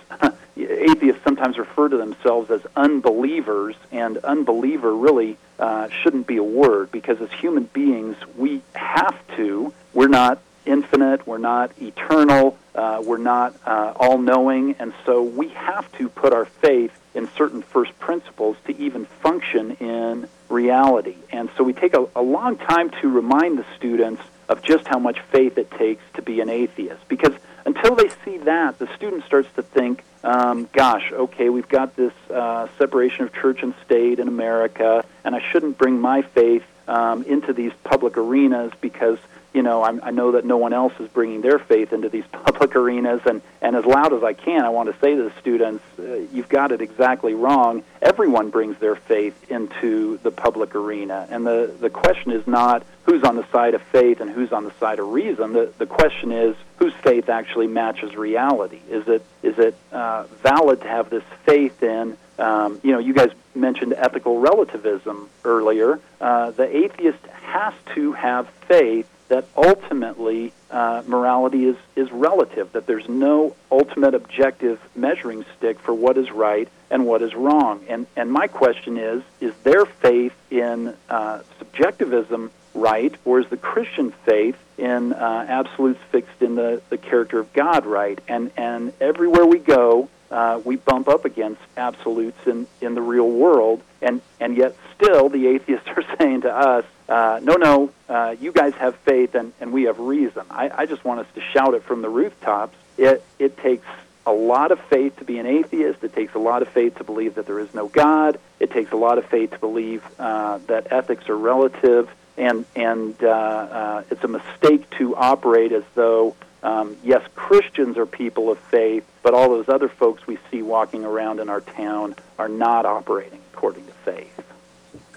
[0.82, 6.90] atheists sometimes refer to themselves as unbelievers, and unbeliever really uh, shouldn't be a word
[6.90, 9.72] because as human beings we have to.
[9.94, 11.26] We're not infinite.
[11.26, 12.58] We're not eternal.
[12.74, 14.76] Uh, we're not uh, all knowing.
[14.78, 19.72] And so we have to put our faith in certain first principles to even function
[19.72, 21.16] in reality.
[21.30, 24.98] And so we take a, a long time to remind the students of just how
[24.98, 27.06] much faith it takes to be an atheist.
[27.08, 31.96] Because until they see that, the student starts to think, um, gosh, okay, we've got
[31.96, 36.64] this uh, separation of church and state in America, and I shouldn't bring my faith
[36.88, 39.18] um, into these public arenas because
[39.52, 42.24] you know, I'm, I know that no one else is bringing their faith into these
[42.32, 45.32] public arenas, and, and as loud as I can, I want to say to the
[45.40, 47.82] students, uh, you've got it exactly wrong.
[48.00, 53.24] Everyone brings their faith into the public arena, and the, the question is not who's
[53.24, 55.52] on the side of faith and who's on the side of reason.
[55.52, 58.80] The, the question is whose faith actually matches reality.
[58.88, 63.14] Is it, is it uh, valid to have this faith in um, you know, you
[63.14, 66.00] guys mentioned ethical relativism earlier.
[66.20, 72.86] Uh, the atheist has to have faith that ultimately uh, morality is, is relative, that
[72.86, 77.84] there's no ultimate objective measuring stick for what is right and what is wrong.
[77.88, 83.56] And, and my question is is their faith in uh, subjectivism right, or is the
[83.56, 88.18] Christian faith in uh, absolutes fixed in the, the character of God right?
[88.26, 93.30] And, and everywhere we go, uh, we bump up against absolutes in, in the real
[93.30, 98.34] world, and, and yet still the atheists are saying to us, uh, no, no, uh,
[98.40, 100.42] you guys have faith and, and we have reason.
[100.50, 102.76] I, I just want us to shout it from the rooftops.
[102.96, 103.86] It, it takes
[104.24, 106.02] a lot of faith to be an atheist.
[106.04, 108.38] It takes a lot of faith to believe that there is no God.
[108.60, 112.08] It takes a lot of faith to believe uh, that ethics are relative.
[112.36, 118.06] And, and uh, uh, it's a mistake to operate as though um, yes, Christians are
[118.06, 122.14] people of faith, but all those other folks we see walking around in our town
[122.38, 124.28] are not operating according to faith.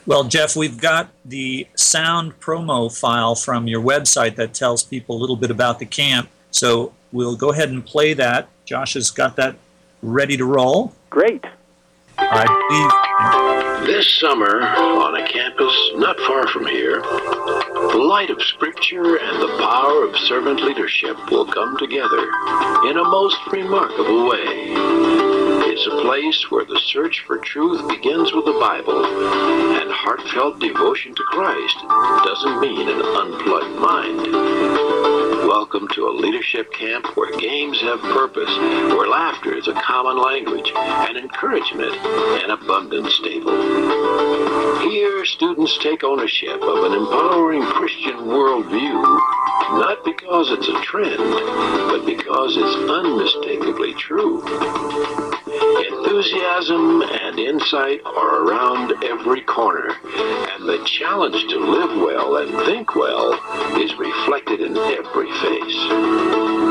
[0.08, 5.20] Well, Jeff, we've got the sound promo file from your website that tells people a
[5.20, 6.30] little bit about the camp.
[6.52, 8.50] So we'll go ahead and play that.
[8.66, 9.56] Josh has got that
[10.02, 10.94] ready to roll.
[11.10, 11.46] Great.
[12.18, 12.46] I
[13.80, 13.88] believe.
[13.88, 19.58] This summer, on a campus not far from here, the light of Scripture and the
[19.60, 22.24] power of servant leadership will come together
[22.90, 24.74] in a most remarkable way.
[25.68, 31.14] It's a place where the search for truth begins with the Bible, and heartfelt devotion
[31.16, 31.78] to Christ
[32.26, 35.15] doesn't mean an unplugged mind.
[35.56, 38.50] Welcome to a leadership camp where games have purpose,
[38.94, 41.96] where laughter is a common language, and encouragement
[42.44, 43.54] an abundant staple.
[44.82, 49.02] Here, students take ownership of an empowering Christian worldview,
[49.80, 54.44] not because it's a trend, but because it's unmistakably true.
[56.06, 62.94] Enthusiasm and insight are around every corner, and the challenge to live well and think
[62.96, 63.34] well
[63.82, 65.76] is reflected in every face.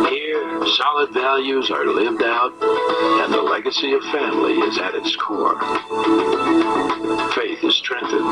[0.08, 2.52] Here, solid values are lived out,
[3.24, 5.58] and the legacy of family is at its core.
[7.32, 8.30] Faith is strengthened,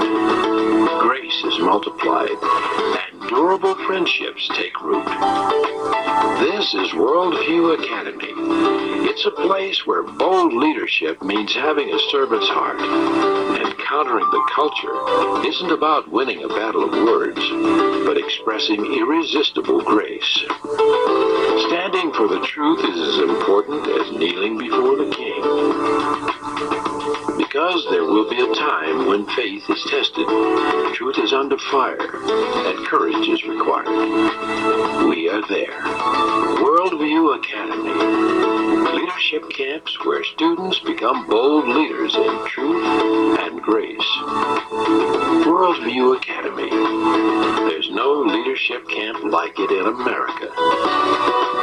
[1.00, 5.04] grace is multiplied, and durable friendships take root.
[6.38, 8.91] This is Worldview Academy.
[9.04, 12.80] It's a place where bold leadership means having a servant's heart.
[12.80, 17.40] And countering the culture isn't about winning a battle of words,
[18.06, 20.44] but expressing irresistible grace.
[21.66, 25.42] Standing for the truth is as important as kneeling before the king.
[27.36, 30.26] Because there will be a time when faith is tested,
[30.94, 33.88] truth is under fire, and courage is required.
[35.08, 35.80] We are there.
[36.62, 38.61] Worldview Academy.
[38.90, 42.84] Leadership camps where students become bold leaders in truth
[43.38, 44.00] and grace.
[45.46, 46.68] Worldview Academy.
[47.70, 50.48] There's no leadership camp like it in America.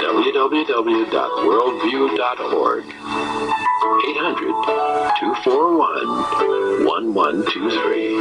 [0.01, 2.85] www.worldview.org.
[2.85, 4.53] 800
[5.19, 8.15] 241 1123.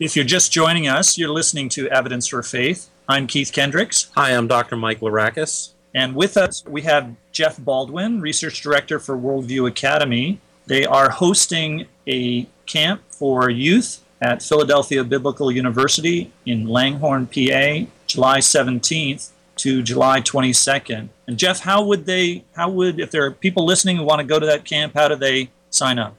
[0.00, 2.88] If you're just joining us, you're listening to Evidence for Faith.
[3.10, 4.10] I'm Keith Kendricks.
[4.16, 4.76] Hi, I'm Dr.
[4.76, 5.72] Mike Larakis.
[5.94, 10.42] And with us, we have Jeff Baldwin, Research Director for Worldview Academy.
[10.66, 18.40] They are hosting a camp for youth at Philadelphia Biblical University in Langhorne, PA, July
[18.40, 21.08] 17th to July 22nd.
[21.26, 24.26] And Jeff, how would they, how would, if there are people listening who want to
[24.26, 26.14] go to that camp, how do they sign up?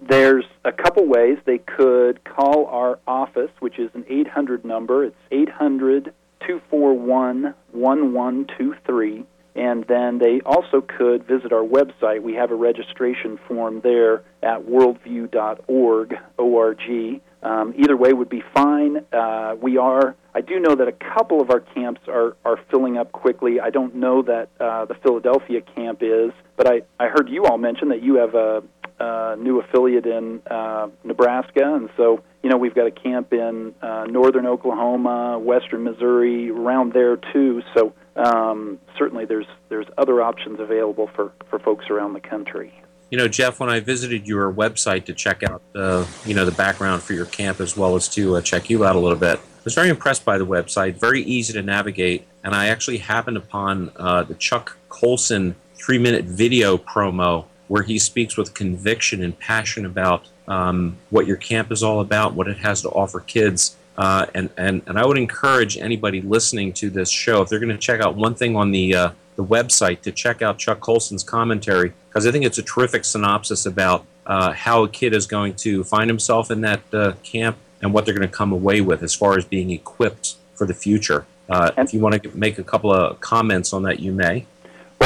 [0.00, 1.38] There's a couple ways.
[1.44, 5.04] They could call our office, which is an 800 number.
[5.04, 6.12] It's 800
[6.46, 9.24] 241 1123.
[9.54, 12.22] And then they also could visit our website.
[12.22, 17.20] We have a registration form there at worldview.org, O-R-G.
[17.42, 19.04] Um, either way would be fine.
[19.12, 20.14] Uh, we are.
[20.34, 23.60] I do know that a couple of our camps are, are filling up quickly.
[23.60, 27.58] I don't know that uh, the Philadelphia camp is, but I, I heard you all
[27.58, 28.62] mention that you have a,
[29.02, 33.74] a new affiliate in uh, Nebraska, and so you know we've got a camp in
[33.82, 37.62] uh, northern Oklahoma, western Missouri, around there too.
[37.74, 42.72] So um, certainly there's there's other options available for, for folks around the country.
[43.10, 46.52] You know, Jeff, when I visited your website to check out the, you know, the
[46.52, 49.38] background for your camp as well as to uh, check you out a little bit,
[49.38, 50.94] I was very impressed by the website.
[50.94, 56.78] Very easy to navigate, and I actually happened upon uh, the Chuck Colson three-minute video
[56.78, 62.00] promo where he speaks with conviction and passion about um, what your camp is all
[62.00, 63.78] about, what it has to offer kids.
[63.96, 67.70] Uh, and, and, and I would encourage anybody listening to this show, if they're going
[67.70, 71.24] to check out one thing on the, uh, the website, to check out Chuck Colson's
[71.24, 75.54] commentary, because I think it's a terrific synopsis about uh, how a kid is going
[75.54, 79.02] to find himself in that uh, camp and what they're going to come away with
[79.02, 81.24] as far as being equipped for the future.
[81.48, 84.44] Uh, if you want to make a couple of comments on that, you may.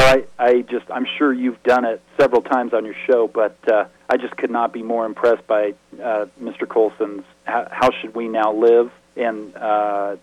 [0.07, 3.85] I, I just I'm sure you've done it several times on your show, but uh,
[4.09, 6.67] I just could not be more impressed by uh, Mr.
[6.67, 10.15] Colson's how, how should we now live, and uh,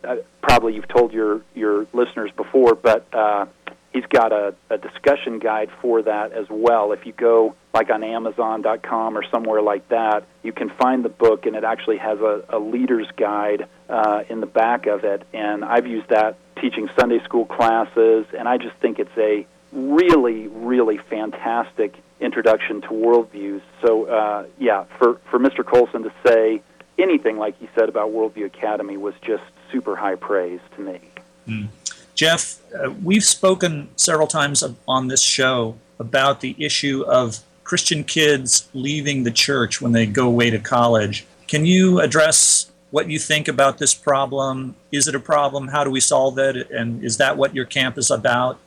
[0.43, 3.47] probably you've told your your listeners before, but uh,
[3.93, 6.93] he's got a, a discussion guide for that as well.
[6.93, 11.47] If you go like on Amazon.com or somewhere like that, you can find the book,
[11.47, 15.27] and it actually has a, a leader's guide uh, in the back of it.
[15.33, 20.49] And I've used that teaching Sunday school classes, and I just think it's a really,
[20.49, 23.61] really fantastic introduction to worldviews.
[23.83, 25.65] So, uh, yeah, for, for Mr.
[25.67, 26.63] Colson to say
[26.99, 31.01] anything like he said about Worldview Academy was just super high praise to me.
[31.49, 31.69] Mm.
[32.15, 38.69] Jeff, uh, we've spoken several times on this show about the issue of Christian kids
[38.73, 41.27] leaving the church when they go away to college.
[41.49, 44.77] Can you address what you think about this problem?
[44.93, 45.69] Is it a problem?
[45.69, 46.71] How do we solve it?
[46.71, 48.59] And is that what your camp is about?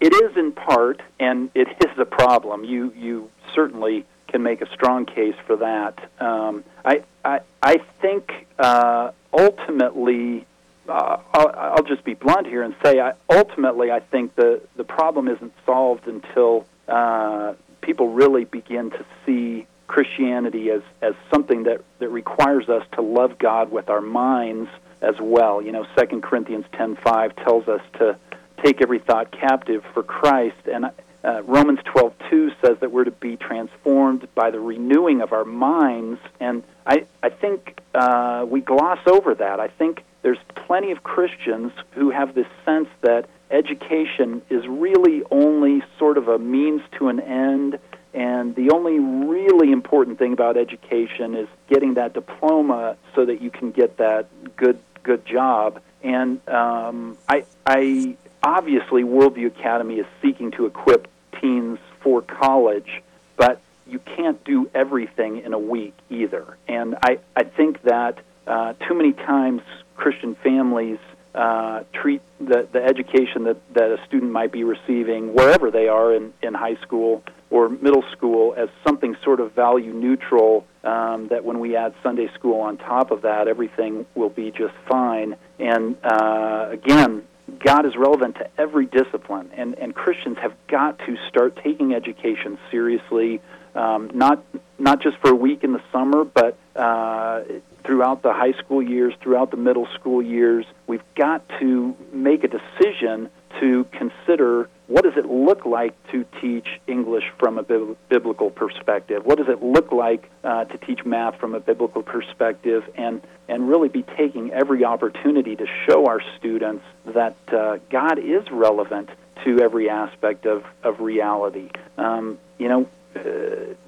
[0.00, 2.64] It is in part, and it is a problem.
[2.64, 6.10] You you certainly can make a strong case for that.
[6.20, 10.46] Um, I, I I think uh, ultimately,
[10.88, 14.84] uh, I'll, I'll just be blunt here and say, I, ultimately, I think the the
[14.84, 21.82] problem isn't solved until uh, people really begin to see Christianity as as something that
[22.00, 24.68] that requires us to love God with our minds
[25.00, 25.62] as well.
[25.62, 28.18] You know, Second Corinthians 10:5 tells us to
[28.62, 30.86] take every thought captive for Christ, and
[31.24, 36.20] uh, Romans 12:2 says that we're to be transformed by the renewing of our minds.
[36.38, 39.58] And I, I think uh, we gloss over that.
[39.58, 45.82] I think there's plenty of Christians who have this sense that education is really only
[45.98, 47.78] sort of a means to an end,
[48.14, 53.50] and the only really important thing about education is getting that diploma so that you
[53.50, 55.80] can get that good good job.
[56.02, 61.08] And um, I, I obviously Worldview Academy is seeking to equip
[61.40, 63.02] teens for college,
[63.36, 66.56] but you can't do everything in a week either.
[66.66, 69.62] And I, I think that uh, too many times
[69.96, 70.98] Christian families
[71.34, 76.14] uh, treat the, the education that, that a student might be receiving wherever they are
[76.14, 81.44] in, in high school or middle school as something sort of value neutral um, that
[81.44, 85.36] when we add Sunday school on top of that, everything will be just fine.
[85.58, 87.22] And uh, again,
[87.64, 92.58] God is relevant to every discipline, and, and Christians have got to start taking education
[92.70, 93.40] seriously,
[93.74, 94.42] um, not
[94.78, 97.42] not just for a week in the summer, but uh,
[97.84, 100.66] throughout the high school years, throughout the middle school years.
[100.86, 103.30] We've got to make a decision
[103.60, 109.24] to consider what does it look like to teach English from a bib- biblical perspective?
[109.24, 112.88] What does it look like uh, to teach math from a biblical perspective?
[112.94, 118.50] And and really be taking every opportunity to show our students that uh, God is
[118.50, 119.08] relevant
[119.44, 121.70] to every aspect of of reality.
[121.98, 123.20] Um, you know, uh,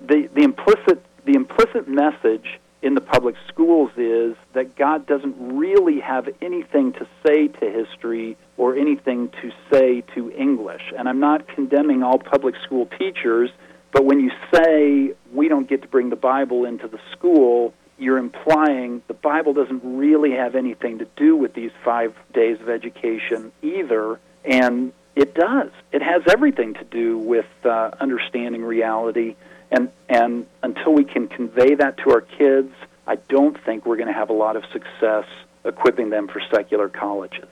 [0.06, 6.00] the the implicit the implicit message in the public schools is that God doesn't really
[6.00, 10.82] have anything to say to history or anything to say to English.
[10.96, 13.50] And I'm not condemning all public school teachers,
[13.92, 18.18] but when you say we don't get to bring the Bible into the school, you're
[18.18, 23.50] implying the Bible doesn't really have anything to do with these five days of education
[23.62, 24.20] either.
[24.44, 25.70] And it does.
[25.92, 29.34] It has everything to do with uh, understanding reality
[29.70, 32.72] and and until we can convey that to our kids,
[33.06, 35.24] I don't think we're going to have a lot of success
[35.64, 37.48] equipping them for secular colleges.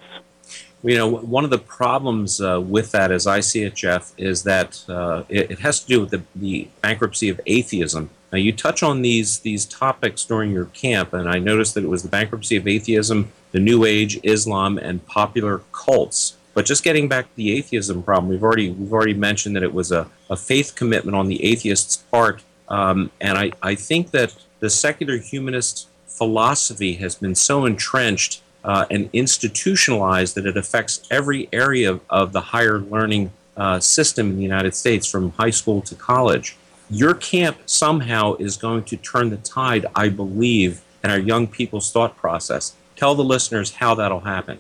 [0.83, 4.43] You know, one of the problems uh, with that, as I see it, Jeff, is
[4.45, 8.11] that uh, it, it, has to do with the, the bankruptcy of atheism.
[8.31, 11.89] Now, you touch on these these topics during your camp, and I noticed that it
[11.89, 16.37] was the bankruptcy of atheism, the New Age, Islam, and popular cults.
[16.53, 19.72] But just getting back to the atheism problem, we've already we've already mentioned that it
[19.72, 24.35] was a, a faith commitment on the atheist's part, um, and I, I think that
[24.61, 31.49] the secular humanist philosophy has been so entrenched uh, and institutionalized that it affects every
[31.53, 35.81] area of, of the higher learning uh, system in the United States, from high school
[35.81, 36.57] to college.
[36.91, 41.91] Your camp somehow is going to turn the tide, I believe, in our young people's
[41.91, 42.75] thought process.
[42.97, 44.59] Tell the listeners how that'll happen.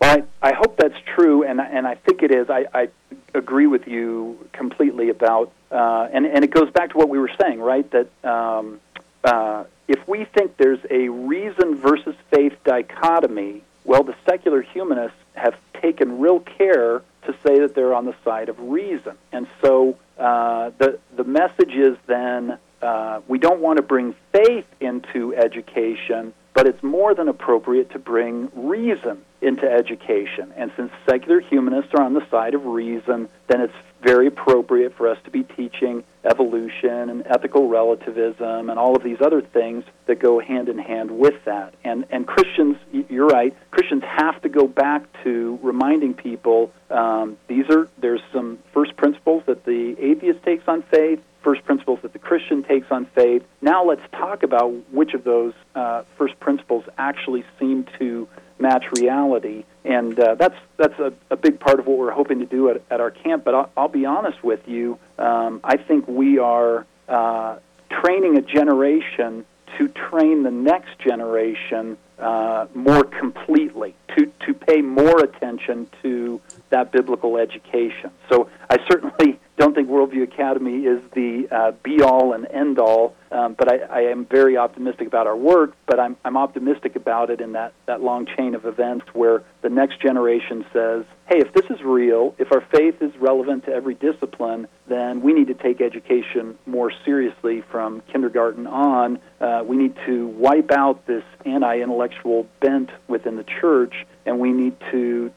[0.00, 2.50] Well, I, I hope that's true, and and I think it is.
[2.50, 2.88] I, I
[3.34, 7.30] agree with you completely about, uh, and and it goes back to what we were
[7.40, 7.88] saying, right?
[7.90, 8.80] That um,
[9.24, 15.56] uh, if we think there's a reason versus faith dichotomy, well, the secular humanists have
[15.80, 20.70] taken real care to say that they're on the side of reason, and so uh,
[20.78, 26.66] the the message is then uh, we don't want to bring faith into education, but
[26.66, 30.52] it's more than appropriate to bring reason into education.
[30.56, 35.06] And since secular humanists are on the side of reason, then it's very appropriate for
[35.06, 40.18] us to be teaching evolution and ethical relativism and all of these other things that
[40.18, 41.74] go hand in hand with that.
[41.84, 42.76] And and Christians,
[43.08, 48.58] you're right, Christians have to go back to reminding people um, these are there's some
[48.72, 53.06] first principles that the atheist takes on faith, first principles that the Christian takes on
[53.14, 53.42] faith.
[53.60, 58.28] Now let's talk about which of those uh, first principles actually seem to
[58.58, 59.64] match reality.
[59.84, 62.82] And uh, that's that's a, a big part of what we're hoping to do at,
[62.90, 63.44] at our camp.
[63.44, 67.58] But I'll, I'll be honest with you, um, I think we are uh,
[68.02, 69.46] training a generation
[69.78, 76.90] to train the next generation uh, more completely, to, to pay more attention to that
[76.90, 78.10] biblical education.
[78.30, 83.16] So I certainly don't think Worldview Academy is the uh, be all and end all,
[83.32, 85.74] um, but I, I am very optimistic about our work.
[85.86, 89.68] But I'm, I'm optimistic about it in that, that long chain of events where the
[89.68, 93.94] next generation says, hey, if this is real, if our faith is relevant to every
[93.94, 99.18] discipline, then we need to take education more seriously from kindergarten on.
[99.40, 104.52] Uh, we need to wipe out this anti intellectual bent within the church, and we
[104.52, 105.32] need to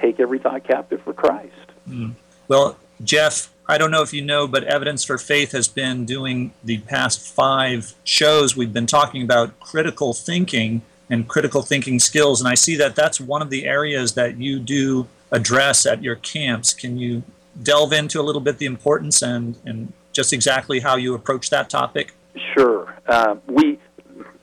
[0.00, 1.54] take every thought captive for Christ.
[1.88, 2.14] Mm.
[2.48, 6.52] Well, Jeff, I don't know if you know, but Evidence for Faith has been doing
[6.64, 8.56] the past five shows.
[8.56, 12.40] We've been talking about critical thinking and critical thinking skills.
[12.40, 16.16] And I see that that's one of the areas that you do address at your
[16.16, 16.74] camps.
[16.74, 17.22] Can you
[17.62, 21.70] delve into a little bit the importance and, and just exactly how you approach that
[21.70, 22.12] topic?
[22.52, 22.92] Sure.
[23.06, 23.78] Uh, we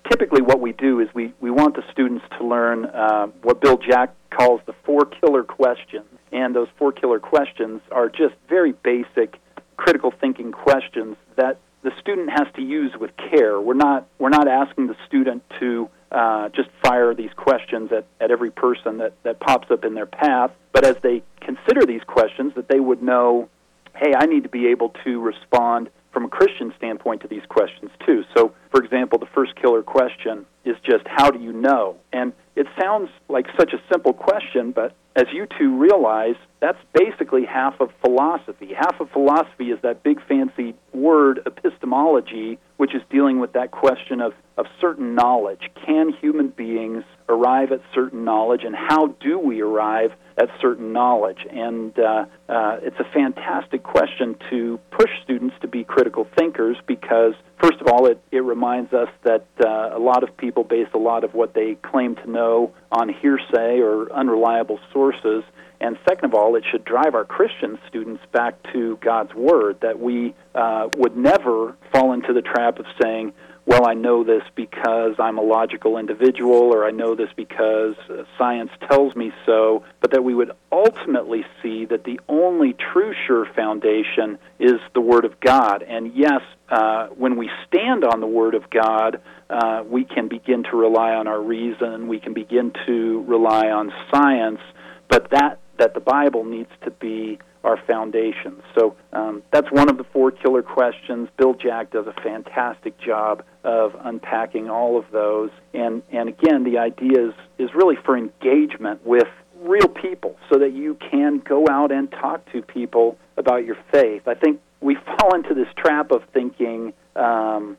[0.10, 3.78] typically what we do is we, we want the students to learn uh, what Bill
[3.78, 9.39] Jack calls the four killer questions, and those four killer questions are just very basic
[9.78, 13.62] critical thinking questions that the student has to use with care.
[13.62, 18.32] We're not we're not asking the student to uh, just fire these questions at, at
[18.32, 22.53] every person that, that pops up in their path, but as they consider these questions,
[22.55, 23.49] that they would know,
[23.95, 27.91] hey, I need to be able to respond from a Christian standpoint to these questions
[28.05, 28.24] too.
[28.36, 31.97] So, for example, the first killer question is just, how do you know?
[32.12, 37.45] And it sounds like such a simple question, but as you two realize, that's basically
[37.45, 38.74] half of philosophy.
[38.74, 44.21] Half of philosophy is that big fancy word epistemology, which is dealing with that question
[44.21, 45.69] of, of certain knowledge.
[45.86, 51.39] Can human beings arrive at certain knowledge, and how do we arrive at certain knowledge?
[51.49, 57.34] And uh, uh, it's a fantastic question to push students to be critical thinkers because,
[57.61, 60.99] first of all, it, it reminds us that uh, a lot of people base a
[60.99, 65.43] lot of what they claim to know on hearsay or unreliable sources.
[65.80, 69.99] And second of all, it should drive our Christian students back to God's Word, that
[69.99, 73.34] we uh, would never fall into the trap of saying,
[73.67, 78.23] well, I know this because I'm a logical individual, or I know this because uh,
[78.38, 83.45] science tells me so, but that we would ultimately see that the only true sure
[83.45, 85.84] foundation is the Word of God.
[85.84, 89.19] And yes, uh, when we stand on the Word of God,
[89.49, 93.91] uh, we can begin to rely on our reason, we can begin to rely on
[94.09, 94.61] science,
[95.09, 98.61] but that that the Bible needs to be our foundation.
[98.78, 101.28] So um, that's one of the four killer questions.
[101.38, 105.49] Bill Jack does a fantastic job of unpacking all of those.
[105.73, 109.28] And, and again, the idea is, is really for engagement with
[109.61, 114.28] real people so that you can go out and talk to people about your faith.
[114.28, 117.78] I think we fall into this trap of thinking, um,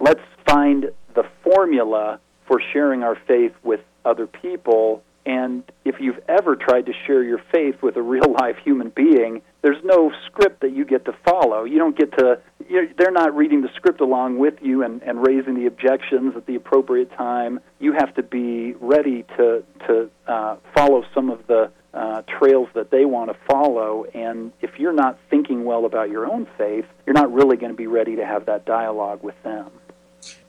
[0.00, 6.54] let's find the formula for sharing our faith with other people and if you've ever
[6.54, 10.72] tried to share your faith with a real life human being, there's no script that
[10.72, 11.64] you get to follow.
[11.64, 12.38] You don't get to,
[12.96, 16.54] they're not reading the script along with you and, and raising the objections at the
[16.54, 17.58] appropriate time.
[17.80, 22.92] You have to be ready to, to uh, follow some of the uh, trails that
[22.92, 24.04] they want to follow.
[24.14, 27.76] And if you're not thinking well about your own faith, you're not really going to
[27.76, 29.72] be ready to have that dialogue with them.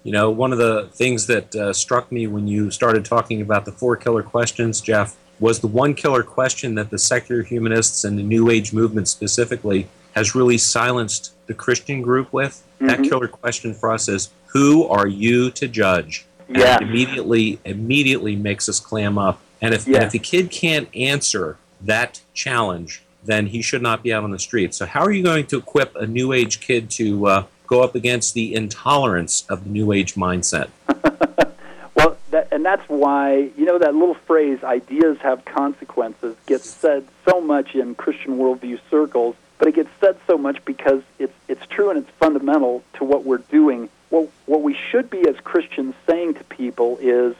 [0.07, 3.65] You know, one of the things that uh, struck me when you started talking about
[3.65, 8.17] the four killer questions, Jeff, was the one killer question that the secular humanists and
[8.17, 12.63] the New Age movement specifically has really silenced the Christian group with.
[12.75, 12.87] Mm-hmm.
[12.87, 16.77] That killer question for us is, "Who are you to judge?" And yeah.
[16.77, 19.41] it immediately immediately makes us clam up.
[19.61, 19.97] And if, yeah.
[19.97, 24.31] and if the kid can't answer that challenge, then he should not be out on
[24.31, 24.73] the street.
[24.73, 27.95] So, how are you going to equip a New Age kid to uh, go up
[27.95, 30.69] against the intolerance of the New Age mindset?
[31.95, 37.05] well, that, and that's why, you know, that little phrase, ideas have consequences, gets said
[37.25, 41.65] so much in Christian worldview circles, but it gets said so much because it's, it's
[41.67, 43.89] true and it's fundamental to what we're doing.
[44.09, 47.35] Well, what we should be as Christians saying to people is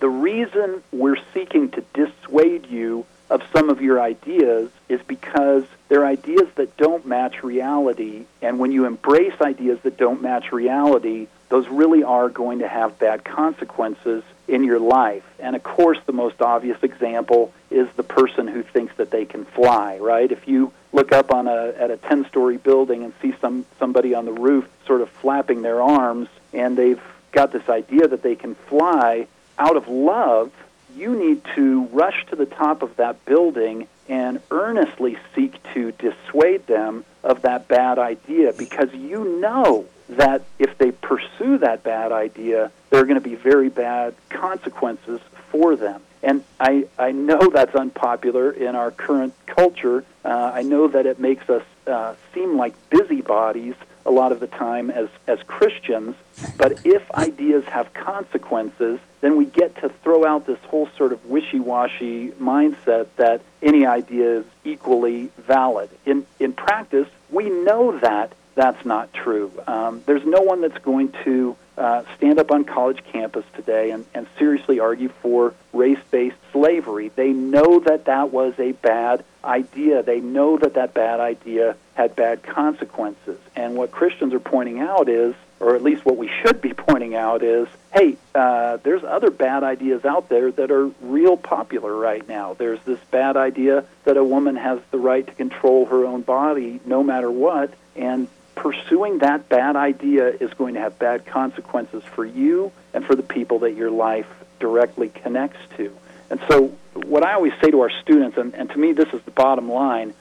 [0.00, 5.64] the reason we're seeking to dissuade you of some of your ideas is because
[5.94, 8.24] they're ideas that don't match reality.
[8.42, 12.98] And when you embrace ideas that don't match reality, those really are going to have
[12.98, 15.22] bad consequences in your life.
[15.38, 19.44] And of course, the most obvious example is the person who thinks that they can
[19.44, 20.32] fly, right?
[20.32, 24.24] If you look up on a at a 10-story building and see some somebody on
[24.24, 28.56] the roof sort of flapping their arms and they've got this idea that they can
[28.56, 29.28] fly
[29.60, 30.50] out of love,
[30.96, 36.66] you need to rush to the top of that building and earnestly seek to dissuade
[36.66, 42.70] them of that bad idea because you know that if they pursue that bad idea,
[42.90, 46.02] there are going to be very bad consequences for them.
[46.22, 50.04] And I, I know that's unpopular in our current culture.
[50.24, 53.74] Uh, I know that it makes us uh, seem like busybodies
[54.06, 56.16] a lot of the time as, as Christians,
[56.56, 61.24] but if ideas have consequences, then we get to throw out this whole sort of
[61.26, 65.88] wishy washy mindset that any idea is equally valid.
[66.04, 69.50] In, in practice, we know that that's not true.
[69.66, 74.04] Um, there's no one that's going to uh, stand up on college campus today and,
[74.14, 77.10] and seriously argue for race based slavery.
[77.16, 80.02] They know that that was a bad idea.
[80.02, 83.38] They know that that bad idea had bad consequences.
[83.54, 87.14] And what Christians are pointing out is, or at least what we should be pointing
[87.14, 92.26] out, is hey, uh, there's other bad ideas out there that are real popular right
[92.28, 92.54] now.
[92.54, 96.80] There's this bad idea that a woman has the right to control her own body
[96.84, 102.24] no matter what, and pursuing that bad idea is going to have bad consequences for
[102.24, 104.28] you and for the people that your life
[104.60, 105.94] directly connects to.
[106.30, 109.22] And so, what I always say to our students, and, and to me, this is
[109.22, 110.14] the bottom line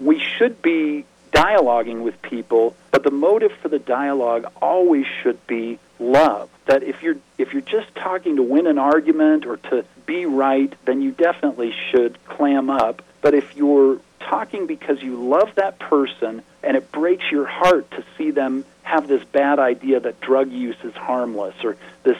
[0.00, 5.78] we should be dialoguing with people, but the motive for the dialogue always should be
[5.98, 6.50] love.
[6.66, 10.72] That if you're if you're just talking to win an argument or to be right,
[10.84, 13.02] then you definitely should clam up.
[13.20, 18.04] But if you're talking because you love that person and it breaks your heart to
[18.16, 22.16] see them have this bad idea that drug use is harmless or this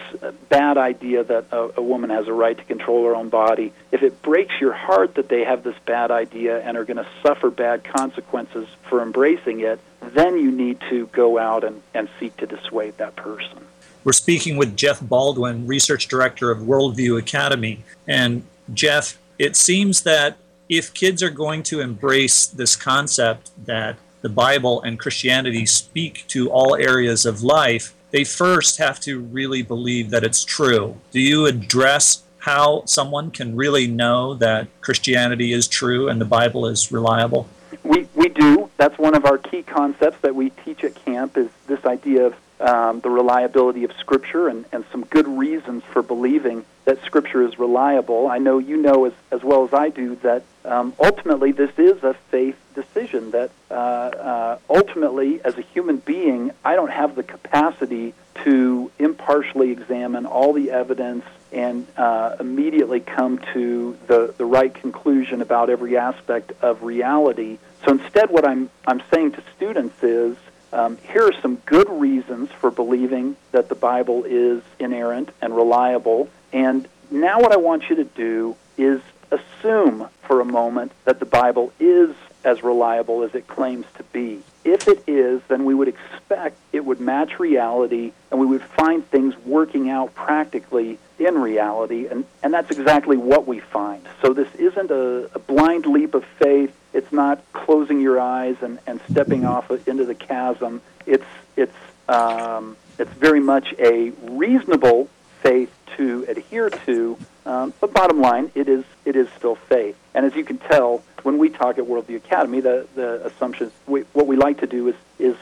[0.49, 4.03] bad idea that a, a woman has a right to control her own body, if
[4.03, 7.51] it breaks your heart that they have this bad idea and are going to suffer
[7.51, 12.47] bad consequences for embracing it, then you need to go out and, and seek to
[12.47, 13.67] dissuade that person.
[14.05, 17.85] We're speaking with Jeff Baldwin, Research Director of Worldview Academy.
[18.09, 24.29] And Jeff, it seems that if kids are going to embrace this concept that the
[24.29, 30.11] Bible and Christianity speak to all areas of life, they first have to really believe
[30.11, 30.97] that it's true.
[31.11, 36.67] Do you address how someone can really know that Christianity is true and the Bible
[36.67, 37.49] is reliable?
[37.85, 38.71] We, we do.
[38.77, 42.35] That's one of our key concepts that we teach at camp is this idea of
[42.61, 47.59] um, the reliability of Scripture and, and some good reasons for believing that Scripture is
[47.59, 48.29] reliable.
[48.29, 52.03] I know you know as, as well as I do that um, ultimately this is
[52.03, 57.23] a faith decision, that uh, uh, ultimately, as a human being, I don't have the
[57.23, 64.73] capacity to impartially examine all the evidence and uh, immediately come to the, the right
[64.73, 67.59] conclusion about every aspect of reality.
[67.85, 70.37] So instead, what I'm, I'm saying to students is
[70.73, 76.29] um, here are some good reasons for believing that the Bible is inerrant and reliable.
[76.53, 79.01] And now, what I want you to do is
[79.31, 82.15] assume for a moment that the Bible is
[82.45, 84.43] as reliable as it claims to be.
[84.65, 89.07] If it is, then we would expect it would match reality and we would find
[89.07, 94.07] things working out practically in reality, and, and that's exactly what we find.
[94.23, 96.75] So this isn't a, a blind leap of faith.
[96.93, 100.83] It's not closing your eyes and, and stepping off into the chasm.
[101.07, 101.25] It's,
[101.57, 101.77] it's,
[102.09, 105.09] um, it's very much a reasonable
[105.43, 109.97] faith to adhere to, um, but bottom line, it is, it is still faith.
[110.15, 114.03] And as you can tell, when we talk at Worldview Academy, the, the assumption, we,
[114.13, 115.37] what we like to do is, is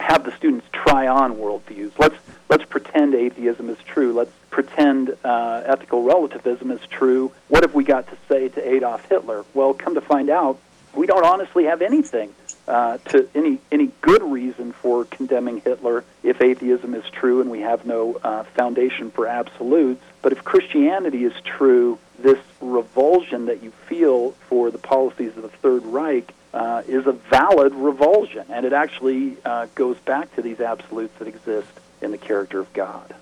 [0.00, 1.92] have the students try on worldviews.
[1.98, 2.14] Let's,
[2.48, 4.12] let's pretend atheism is true.
[4.12, 7.32] Let's pretend uh, ethical relativism is true.
[7.48, 9.44] What have we got to say to Adolf Hitler?
[9.54, 10.60] Well, come to find out,
[10.94, 12.34] we don't honestly have anything
[12.66, 17.60] uh, to any any good reason for condemning Hitler if atheism is true and we
[17.60, 20.02] have no uh, foundation for absolutes.
[20.22, 25.48] But if Christianity is true, this revulsion that you feel for the policies of the
[25.48, 30.60] Third Reich uh, is a valid revulsion, and it actually uh, goes back to these
[30.60, 31.68] absolutes that exist
[32.00, 33.14] in the character of God.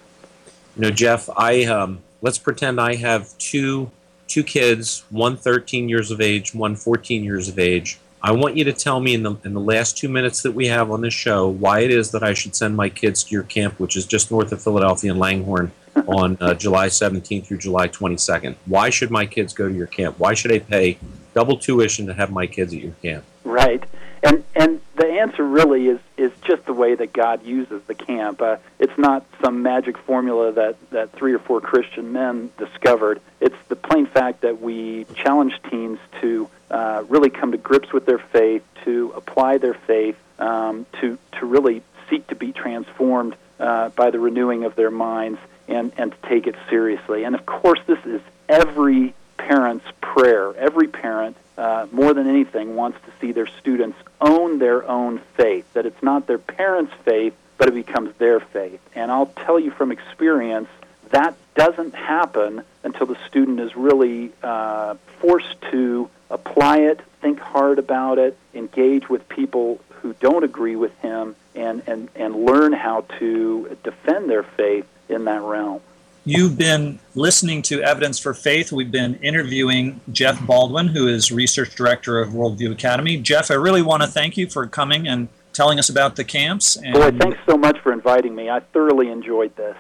[0.77, 3.91] You know, Jeff, I um, let's pretend I have two
[4.29, 7.99] two kids, one 13 years of age, one 14 years of age.
[8.23, 10.67] I want you to tell me in the in the last two minutes that we
[10.67, 13.45] have on this show why it is that I should send my kids to your
[13.45, 15.71] camp, which is just north of Philadelphia in Langhorne,
[16.09, 18.57] on uh, July 17th through July 22nd.
[18.67, 20.19] Why should my kids go to your camp?
[20.19, 20.99] Why should I pay
[21.35, 23.25] double tuition to have my kids at your camp?
[23.45, 23.85] Right,
[24.23, 28.41] and and the answer really is is just the way that God uses the camp.
[28.41, 33.21] Uh, it's not some magic formula that that three or four Christian men discovered.
[33.41, 38.07] It's the plain fact that we challenge teens to uh, really come to grips with
[38.07, 43.91] their faith, to apply their faith, um, to to really seek to be transformed uh,
[43.91, 45.39] by the renewing of their minds,
[45.69, 47.25] and and to take it seriously.
[47.25, 50.55] And of course, this is every parent's prayer.
[50.57, 55.67] Every parent, uh, more than anything, wants to see their students own their own faith.
[55.75, 58.81] That it's not their parents' faith, but it becomes their faith.
[58.95, 60.69] And I'll tell you from experience
[61.11, 67.79] that doesn't happen until the student is really uh, forced to apply it, think hard
[67.79, 73.03] about it, engage with people who don't agree with him, and, and, and learn how
[73.19, 75.81] to defend their faith in that realm.
[76.29, 78.73] You've been listening to Evidence for Faith.
[78.73, 83.17] We've been interviewing Jeff Baldwin, who is Research Director of Worldview Academy.
[83.17, 86.75] Jeff, I really want to thank you for coming and telling us about the camps.
[86.75, 88.51] And Boy, thanks so much for inviting me.
[88.51, 89.77] I thoroughly enjoyed this.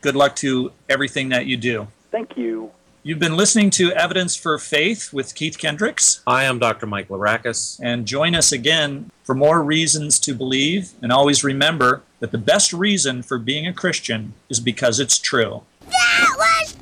[0.00, 1.88] Good luck to everything that you do.
[2.10, 2.70] Thank you.
[3.02, 6.22] You've been listening to Evidence for Faith with Keith Kendricks.
[6.26, 6.86] Hi, I'm Dr.
[6.86, 7.78] Mike Larakis.
[7.82, 10.92] And join us again for more reasons to believe.
[11.02, 15.64] And always remember that the best reason for being a Christian is because it's true.
[15.92, 16.81] That was